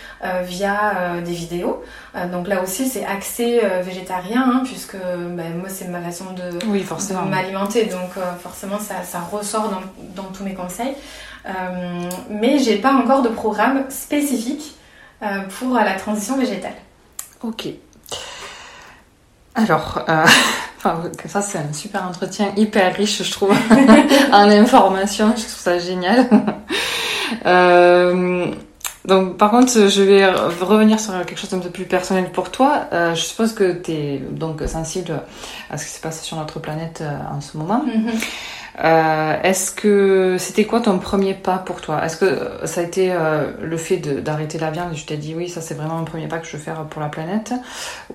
[0.42, 1.82] via des vidéos.
[2.30, 7.86] donc là aussi, c'est axé végétarien, hein, puisque ben, moi, c'est ma façon de, m'alimenter.
[7.86, 10.94] Donc forcément, ça, ressort dans, dans, tous mes conseils.
[12.28, 14.76] mais j'ai pas encore de programme spécifique
[15.58, 16.76] pour la transition végétale.
[17.42, 17.66] Ok.
[19.54, 20.04] Alors,
[21.26, 23.50] ça c'est un super entretien, hyper riche je trouve,
[24.32, 26.28] en informations, je trouve ça génial.
[27.46, 28.46] euh,
[29.04, 32.86] donc par contre, je vais revenir sur quelque chose d'un peu plus personnel pour toi.
[32.92, 35.20] Euh, je suppose que tu es donc sensible
[35.70, 37.84] à ce qui se passe sur notre planète euh, en ce moment.
[37.86, 38.24] Mm-hmm.
[38.82, 42.04] Euh, est-ce que c'était quoi ton premier pas pour toi?
[42.04, 45.34] Est-ce que ça a été euh, le fait d'arrêter la viande et je t'ai dit
[45.36, 47.54] oui, ça c'est vraiment un premier pas que je veux faire pour la planète?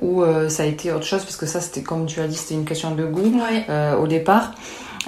[0.01, 1.23] Ou euh, ça a été autre chose?
[1.23, 3.39] Parce que ça, c'était comme tu as dit, c'était une question de goût
[3.99, 4.51] au départ.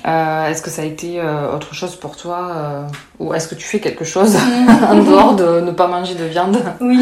[0.08, 2.82] Euh, est-ce que ça a été euh, autre chose pour toi euh,
[3.20, 4.36] Ou est-ce que tu fais quelque chose
[4.90, 6.58] en dehors de ne pas manger de viande?
[6.80, 6.98] Oui.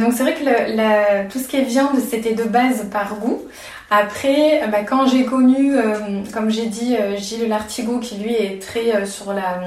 [0.00, 3.14] donc c'est vrai que le, la, tout ce qui est viande, c'était de base par
[3.16, 3.42] goût.
[3.90, 5.74] Après, bah, quand j'ai connu,
[6.32, 9.60] comme j'ai dit, Gilles Lartigot, qui lui est très sur la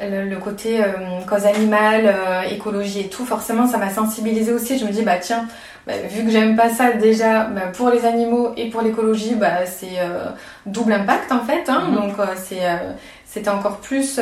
[0.00, 0.82] le, côté
[1.28, 2.14] cause animale,
[2.50, 4.78] écologie et tout, forcément ça m'a sensibilisée aussi.
[4.78, 5.46] Je me dis bah tiens,
[5.86, 9.66] bah, vu que j'aime pas ça déjà bah, pour les animaux et pour l'écologie, bah,
[9.66, 10.26] c'est euh,
[10.66, 11.68] double impact en fait.
[11.68, 11.94] Hein, mhm.
[11.94, 12.92] Donc euh, c'est euh,
[13.24, 14.20] c'était encore plus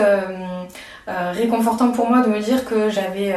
[1.06, 3.34] réconfortant pour moi de me dire que j'avais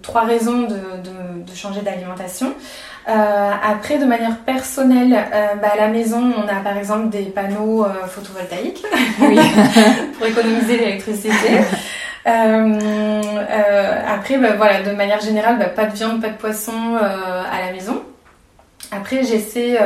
[0.00, 2.54] trois raisons de, de, de changer d'alimentation.
[3.06, 5.18] Après, de manière personnelle,
[5.60, 8.84] bah, à la maison, on a par exemple des panneaux photovoltaïques
[9.20, 9.38] oui.
[10.18, 11.60] pour économiser l'électricité.
[12.26, 16.96] Euh, euh, après, bah, voilà, de manière générale, bah, pas de viande, pas de poisson
[16.96, 18.02] euh, à la maison.
[18.92, 19.78] Après, j'essaie.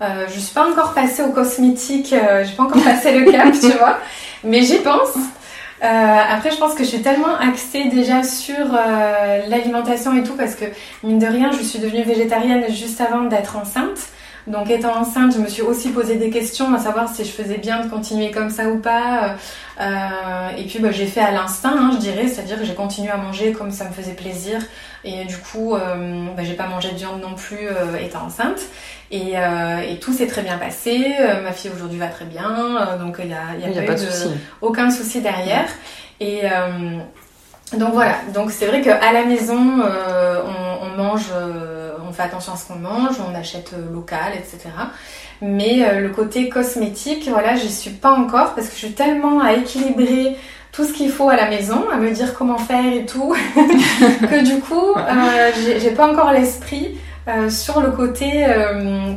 [0.00, 2.14] je suis pas encore passée au cosmétique,
[2.44, 3.98] j'ai pas encore passé le cap, tu vois,
[4.44, 5.16] mais j'y pense.
[5.82, 8.64] Après, je pense que je suis tellement axée déjà sur
[9.48, 10.66] l'alimentation et tout parce que
[11.02, 13.98] mine de rien, je suis devenue végétarienne juste avant d'être enceinte.
[14.46, 17.58] Donc étant enceinte, je me suis aussi posé des questions à savoir si je faisais
[17.58, 19.36] bien de continuer comme ça ou pas.
[19.80, 23.10] Euh, et puis bah, j'ai fait à l'instinct, hein, je dirais, c'est-à-dire que j'ai continué
[23.10, 24.60] à manger comme ça me faisait plaisir.
[25.04, 28.60] Et du coup, euh, bah, j'ai pas mangé de viande non plus euh, étant enceinte.
[29.12, 31.14] Et, et tout s'est très bien passé.
[31.44, 34.06] ma fille aujourd'hui va très bien, donc il n'y a, y a, pas, de,
[34.62, 35.68] aucun souci derrière.
[36.18, 36.44] Et
[37.76, 41.28] donc voilà, donc c'est vrai qu'à la maison, on, on, mange
[42.12, 44.68] on fait attention à ce qu'on mange, on achète euh, local, etc.
[45.40, 49.40] Mais euh, le côté cosmétique, voilà, j'y suis pas encore parce que je suis tellement
[49.40, 50.36] à équilibrer
[50.72, 54.44] tout ce qu'il faut à la maison, à me dire comment faire et tout, que
[54.44, 56.98] du coup, euh, j'ai pas encore l'esprit
[57.50, 58.44] sur le côté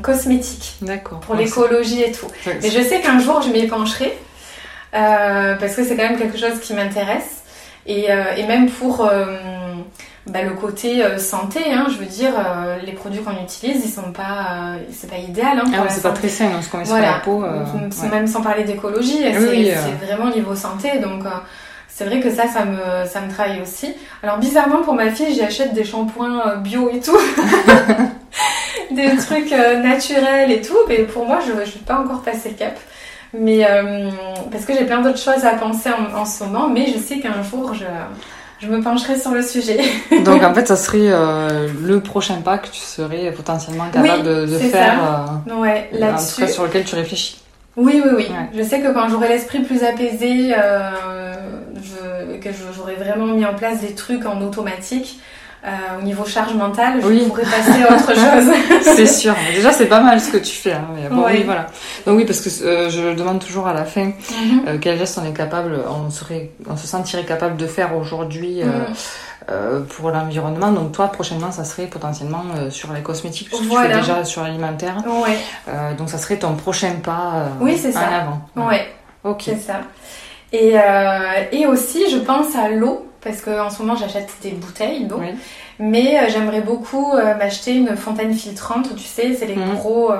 [0.03, 0.75] cosmétique.
[0.81, 1.21] D'accord.
[1.21, 2.27] Pour l'écologie et tout.
[2.45, 4.15] Mais je sais qu'un jour, je m'y pencherai
[4.91, 7.43] parce que c'est quand même quelque chose qui m'intéresse.
[7.87, 9.09] Et, et, même pour
[10.27, 13.91] bah, le côté euh, santé, hein, je veux dire, euh, les produits qu'on utilise, ils
[13.91, 15.59] sont pas, euh, c'est pas idéal.
[15.59, 17.43] Hein, ah, c'est pas très sain, hein, ce qu'on met sur la peau.
[18.09, 21.23] Même sans parler d'écologie, c'est vraiment niveau santé, donc
[21.87, 23.93] c'est vrai que ça, ça me, ça me travaille aussi.
[24.23, 27.17] Alors bizarrement pour ma fille, j'achète des shampoings bio et tout,
[28.91, 32.55] des trucs naturels et tout, mais pour moi, je, je vais pas encore passer le
[32.55, 32.77] cap.
[33.37, 33.63] Mais
[34.51, 37.19] parce que j'ai plein d'autres choses à penser en, en ce moment, mais je sais
[37.19, 37.85] qu'un jour, je
[38.61, 39.79] je me pencherai sur le sujet.
[40.23, 44.57] Donc en fait, ça serait euh, le prochain pas que tu serais potentiellement capable de,
[44.57, 45.41] faire.
[45.47, 46.33] Euh, ouais, là-dessus.
[46.33, 47.41] En tout cas, sur lequel tu réfléchis.
[47.77, 48.27] Oui, oui, oui.
[48.55, 51.33] Je sais que quand j'aurai l'esprit plus apaisé, euh,
[51.75, 55.19] je, que j'aurai vraiment mis en place des trucs en automatique,
[55.99, 58.53] au niveau charge mentale, je pourrais passer à autre chose.
[58.95, 59.35] c'est sûr.
[59.53, 60.73] Déjà, c'est pas mal ce que tu fais.
[60.73, 60.85] Hein.
[61.11, 61.67] oui, voilà.
[62.05, 64.13] Donc oui, parce que euh, je demande toujours à la fin mhm.
[64.67, 68.61] euh, quel geste on est capable, on serait, on se sentirait capable de faire aujourd'hui.
[68.63, 69.85] Mhm.
[69.95, 70.71] pour l'environnement.
[70.71, 74.97] Donc toi, prochainement, ça serait potentiellement sur les cosmétiques, puisque tu fais déjà sur l'alimentaire.
[75.05, 75.37] Ouais.
[75.97, 77.99] donc ça serait ton prochain pas oui, en ça.
[77.99, 78.67] avant.
[78.67, 78.87] Ouais.
[79.23, 79.43] Ok.
[79.45, 79.81] C'est ça.
[80.51, 80.75] Et,
[81.51, 85.19] et aussi, je pense à l'eau parce qu'en ce moment j'achète des bouteilles d'eau.
[85.79, 89.75] Mais euh, j'aimerais beaucoup euh, m'acheter une fontaine filtrante, tu sais, c'est les mhm.
[89.75, 90.17] gros, euh,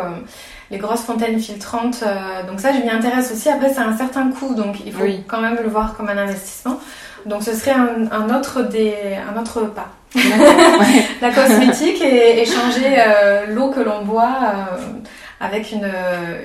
[0.69, 2.03] les grosses fontaines filtrantes.
[2.47, 3.47] donc ça, je m'y intéresse aussi.
[3.47, 6.79] Après, c'est un certain coût, donc il faut quand même le voir comme un investissement.
[7.25, 9.87] Donc ce serait un, autre des, un autre pas.
[11.21, 13.03] La cosmétique et, changer
[13.49, 14.37] l'eau que l'on boit
[15.39, 15.89] avec une,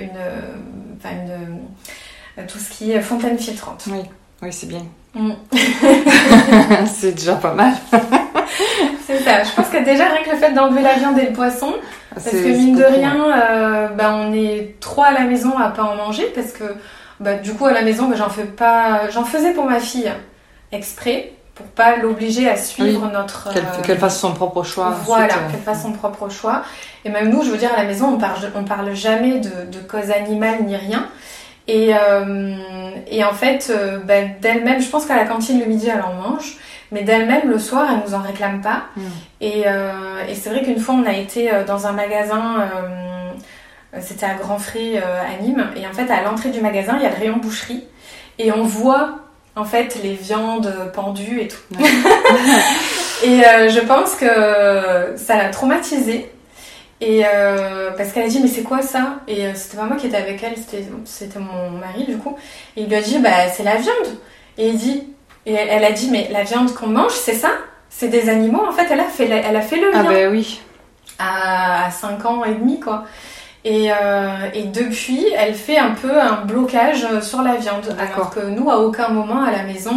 [0.01, 3.85] une, une, tout ce qui est fontaine filtrante.
[3.91, 4.03] Oui,
[4.43, 4.83] oui, c'est bien.
[5.15, 5.33] Mm.
[6.87, 7.75] c'est déjà pas mal.
[9.07, 9.43] c'est ça.
[9.43, 11.75] Je pense que déjà rien que le fait d'enlever la viande et le poisson,
[12.15, 15.83] parce que mine de rien, euh, bah, on est trois à la maison à pas
[15.83, 16.65] en manger parce que
[17.19, 20.11] bah, du coup à la maison, bah, j'en fais pas, j'en faisais pour ma fille
[20.73, 23.51] exprès pour pas l'obliger à suivre notre.
[23.83, 24.95] Qu'elle fasse son propre choix.
[25.05, 25.51] Voilà, euh.
[25.51, 26.63] qu'elle fasse son propre choix.
[27.05, 29.51] Et même nous, je veux dire, à la maison, on parle, on parle jamais de,
[29.71, 31.07] de cause animale ni rien.
[31.69, 32.57] Et, euh,
[33.11, 36.15] et en fait, euh, ben, d'elle-même, je pense qu'à la cantine le midi, elle en
[36.15, 36.57] mange.
[36.93, 38.85] Mais d'elle-même, le soir, elle nous en réclame pas.
[38.97, 39.03] Mm.
[39.41, 42.69] Et, euh, et c'est vrai qu'une fois, on a été dans un magasin,
[44.01, 45.69] c'était à Grand Frais à Nîmes.
[45.77, 47.85] Et en fait, à l'entrée du magasin, il y a le rayon boucherie.
[48.41, 49.21] Et on voit,
[49.55, 51.63] en fait, les viandes pendues et tout.
[53.25, 56.33] et je pense que ça l'a traumatisée.
[57.01, 59.21] Et euh, parce qu'elle a dit mais c'est quoi ça?
[59.27, 60.55] Et euh, c'était pas moi qui étais avec elle,
[61.05, 62.37] c'était mon mari du coup.
[62.77, 64.19] Et il lui a dit bah c'est la viande.
[64.59, 65.05] Et il dit
[65.47, 67.53] et elle, a dit mais la viande qu'on mange c'est ça?
[67.89, 68.87] C'est des animaux en fait.
[68.91, 70.09] Elle a fait elle a fait le ah, lien.
[70.09, 70.61] Ah bah oui.
[71.19, 73.05] À, 5 ans et demi quoi.
[73.63, 73.91] Et,
[74.55, 77.95] et, depuis, elle fait un peu un blocage sur la viande.
[77.99, 79.93] Alors que nous, à aucun moment à la maison,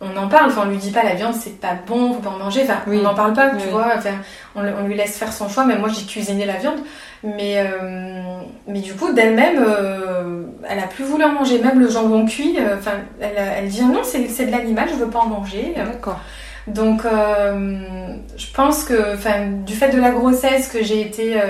[0.00, 2.30] on en parle, enfin on lui dit pas la viande c'est pas bon, faut pas
[2.30, 4.10] en manger, enfin on n'en parle pas, tu vois, enfin,
[4.54, 6.78] on, lui laisse faire son choix, même moi j'ai cuisiné la viande,
[7.24, 11.88] mais, euh, mais du coup d'elle-même, euh, elle a plus voulu en manger, même le
[11.88, 15.26] jambon cuit, euh, enfin elle, elle dit non c'est de l'animal, je veux pas en
[15.26, 15.74] manger.
[15.76, 16.20] D'accord.
[16.68, 21.40] Donc je pense que, enfin du fait de la grossesse que j'ai été,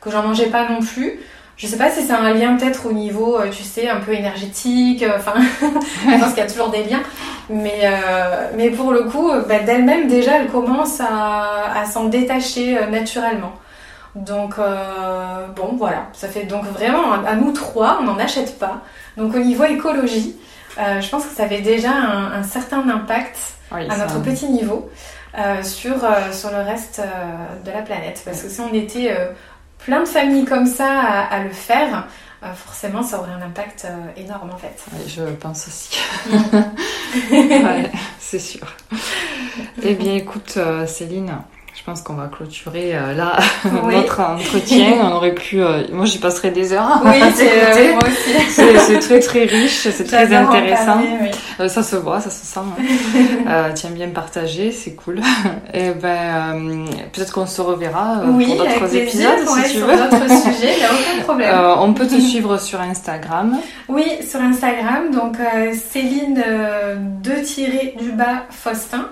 [0.00, 1.20] que j'en mangeais pas non plus,
[1.56, 5.04] je sais pas si c'est un lien peut-être au niveau, tu sais, un peu énergétique,
[5.16, 7.02] enfin, je pense qu'il y a toujours des liens.
[7.50, 12.78] Mais, euh, mais pour le coup, bah, d'elle-même, déjà, elle commence à, à s'en détacher
[12.78, 13.52] euh, naturellement.
[14.14, 16.08] Donc, euh, bon, voilà.
[16.12, 18.82] Ça fait donc vraiment, à nous trois, on n'en achète pas.
[19.16, 20.36] Donc, au niveau écologie,
[20.78, 23.36] euh, je pense que ça avait déjà un, un certain impact
[23.70, 24.88] à notre petit niveau
[25.36, 25.96] euh, sur,
[26.32, 27.02] sur le reste
[27.64, 28.22] de la planète.
[28.24, 29.12] Parce que si on était
[29.84, 32.08] plein de familles comme ça à, à le faire,
[32.42, 34.76] euh, forcément ça aurait un impact euh, énorme en fait.
[34.92, 35.98] Oui, je pense aussi.
[37.30, 38.66] ouais, c'est sûr.
[39.82, 41.38] Eh bien écoute euh, Céline,
[41.74, 43.36] je pense qu'on va clôturer euh, là
[43.90, 44.94] notre entretien.
[45.02, 47.02] On aurait pu, euh, moi j'y passerai des heures.
[47.04, 48.78] Oui, c'est moi aussi.
[48.78, 51.02] C'est très très riche, c'est très intéressant.
[51.58, 52.60] Euh, ça se voit, ça se sent.
[52.60, 53.72] Hein.
[53.74, 55.20] tu aimes bien partager, c'est cool.
[55.72, 59.96] Et ben peut-être qu'on se reverra pour d'autres épisodes si tu veux.
[59.96, 61.54] Sur d'autres sujets, il n'y a aucun problème.
[61.80, 63.58] on peut te suivre sur Instagram.
[63.88, 65.36] Oui, sur Instagram, donc
[65.90, 66.40] Céline
[67.20, 67.32] 2
[67.98, 69.08] du bas Faustin.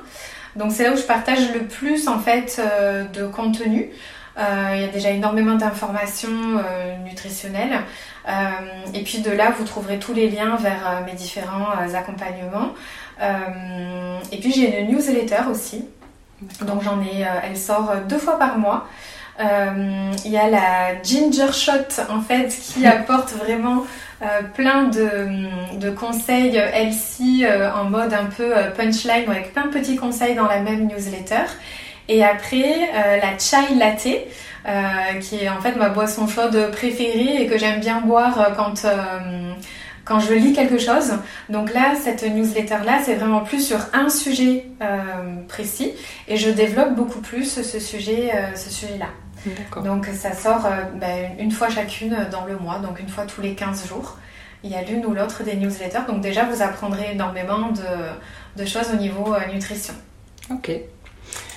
[0.57, 3.91] Donc c'est là où je partage le plus en fait euh, de contenu.
[4.39, 7.81] Euh, il y a déjà énormément d'informations euh, nutritionnelles.
[8.95, 12.71] et puis de là, vous trouverez tous les liens vers mes différents accompagnements.
[14.31, 15.85] et puis j'ai une newsletter aussi.
[16.63, 18.89] Donc j'en ai, elle sort deux fois par mois.
[19.39, 23.85] Il y a la Ginger Shot en fait qui apporte vraiment
[24.23, 29.71] euh, plein de, conseils healthy euh, en mode un peu euh, punchline avec plein de
[29.71, 31.51] petits conseils dans la même newsletter.
[32.09, 34.09] Et après, la chai latte,
[35.21, 38.87] qui est en fait ma boisson chaude préférée et que j'aime bien boire quand
[40.05, 41.13] quand je lis quelque chose.
[41.49, 44.67] Donc là, cette newsletter-là, c'est vraiment plus sur un sujet
[45.47, 45.93] précis
[46.27, 49.07] et je développe beaucoup plus ce sujet, ce sujet-là.
[49.85, 53.41] Donc ça sort euh, ben, une fois chacune dans le mois, donc une fois tous
[53.41, 54.19] les 15 jours.
[54.65, 56.07] Il y a l'une ou l'autre des newsletters.
[56.07, 57.71] Donc déjà, vous apprendrez énormément
[58.57, 59.95] de, choses au niveau euh, nutrition.
[60.51, 60.71] Ok.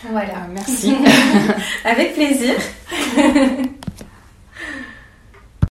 [0.10, 0.48] Voilà.
[0.52, 0.96] merci.
[1.86, 2.56] Avec plaisir.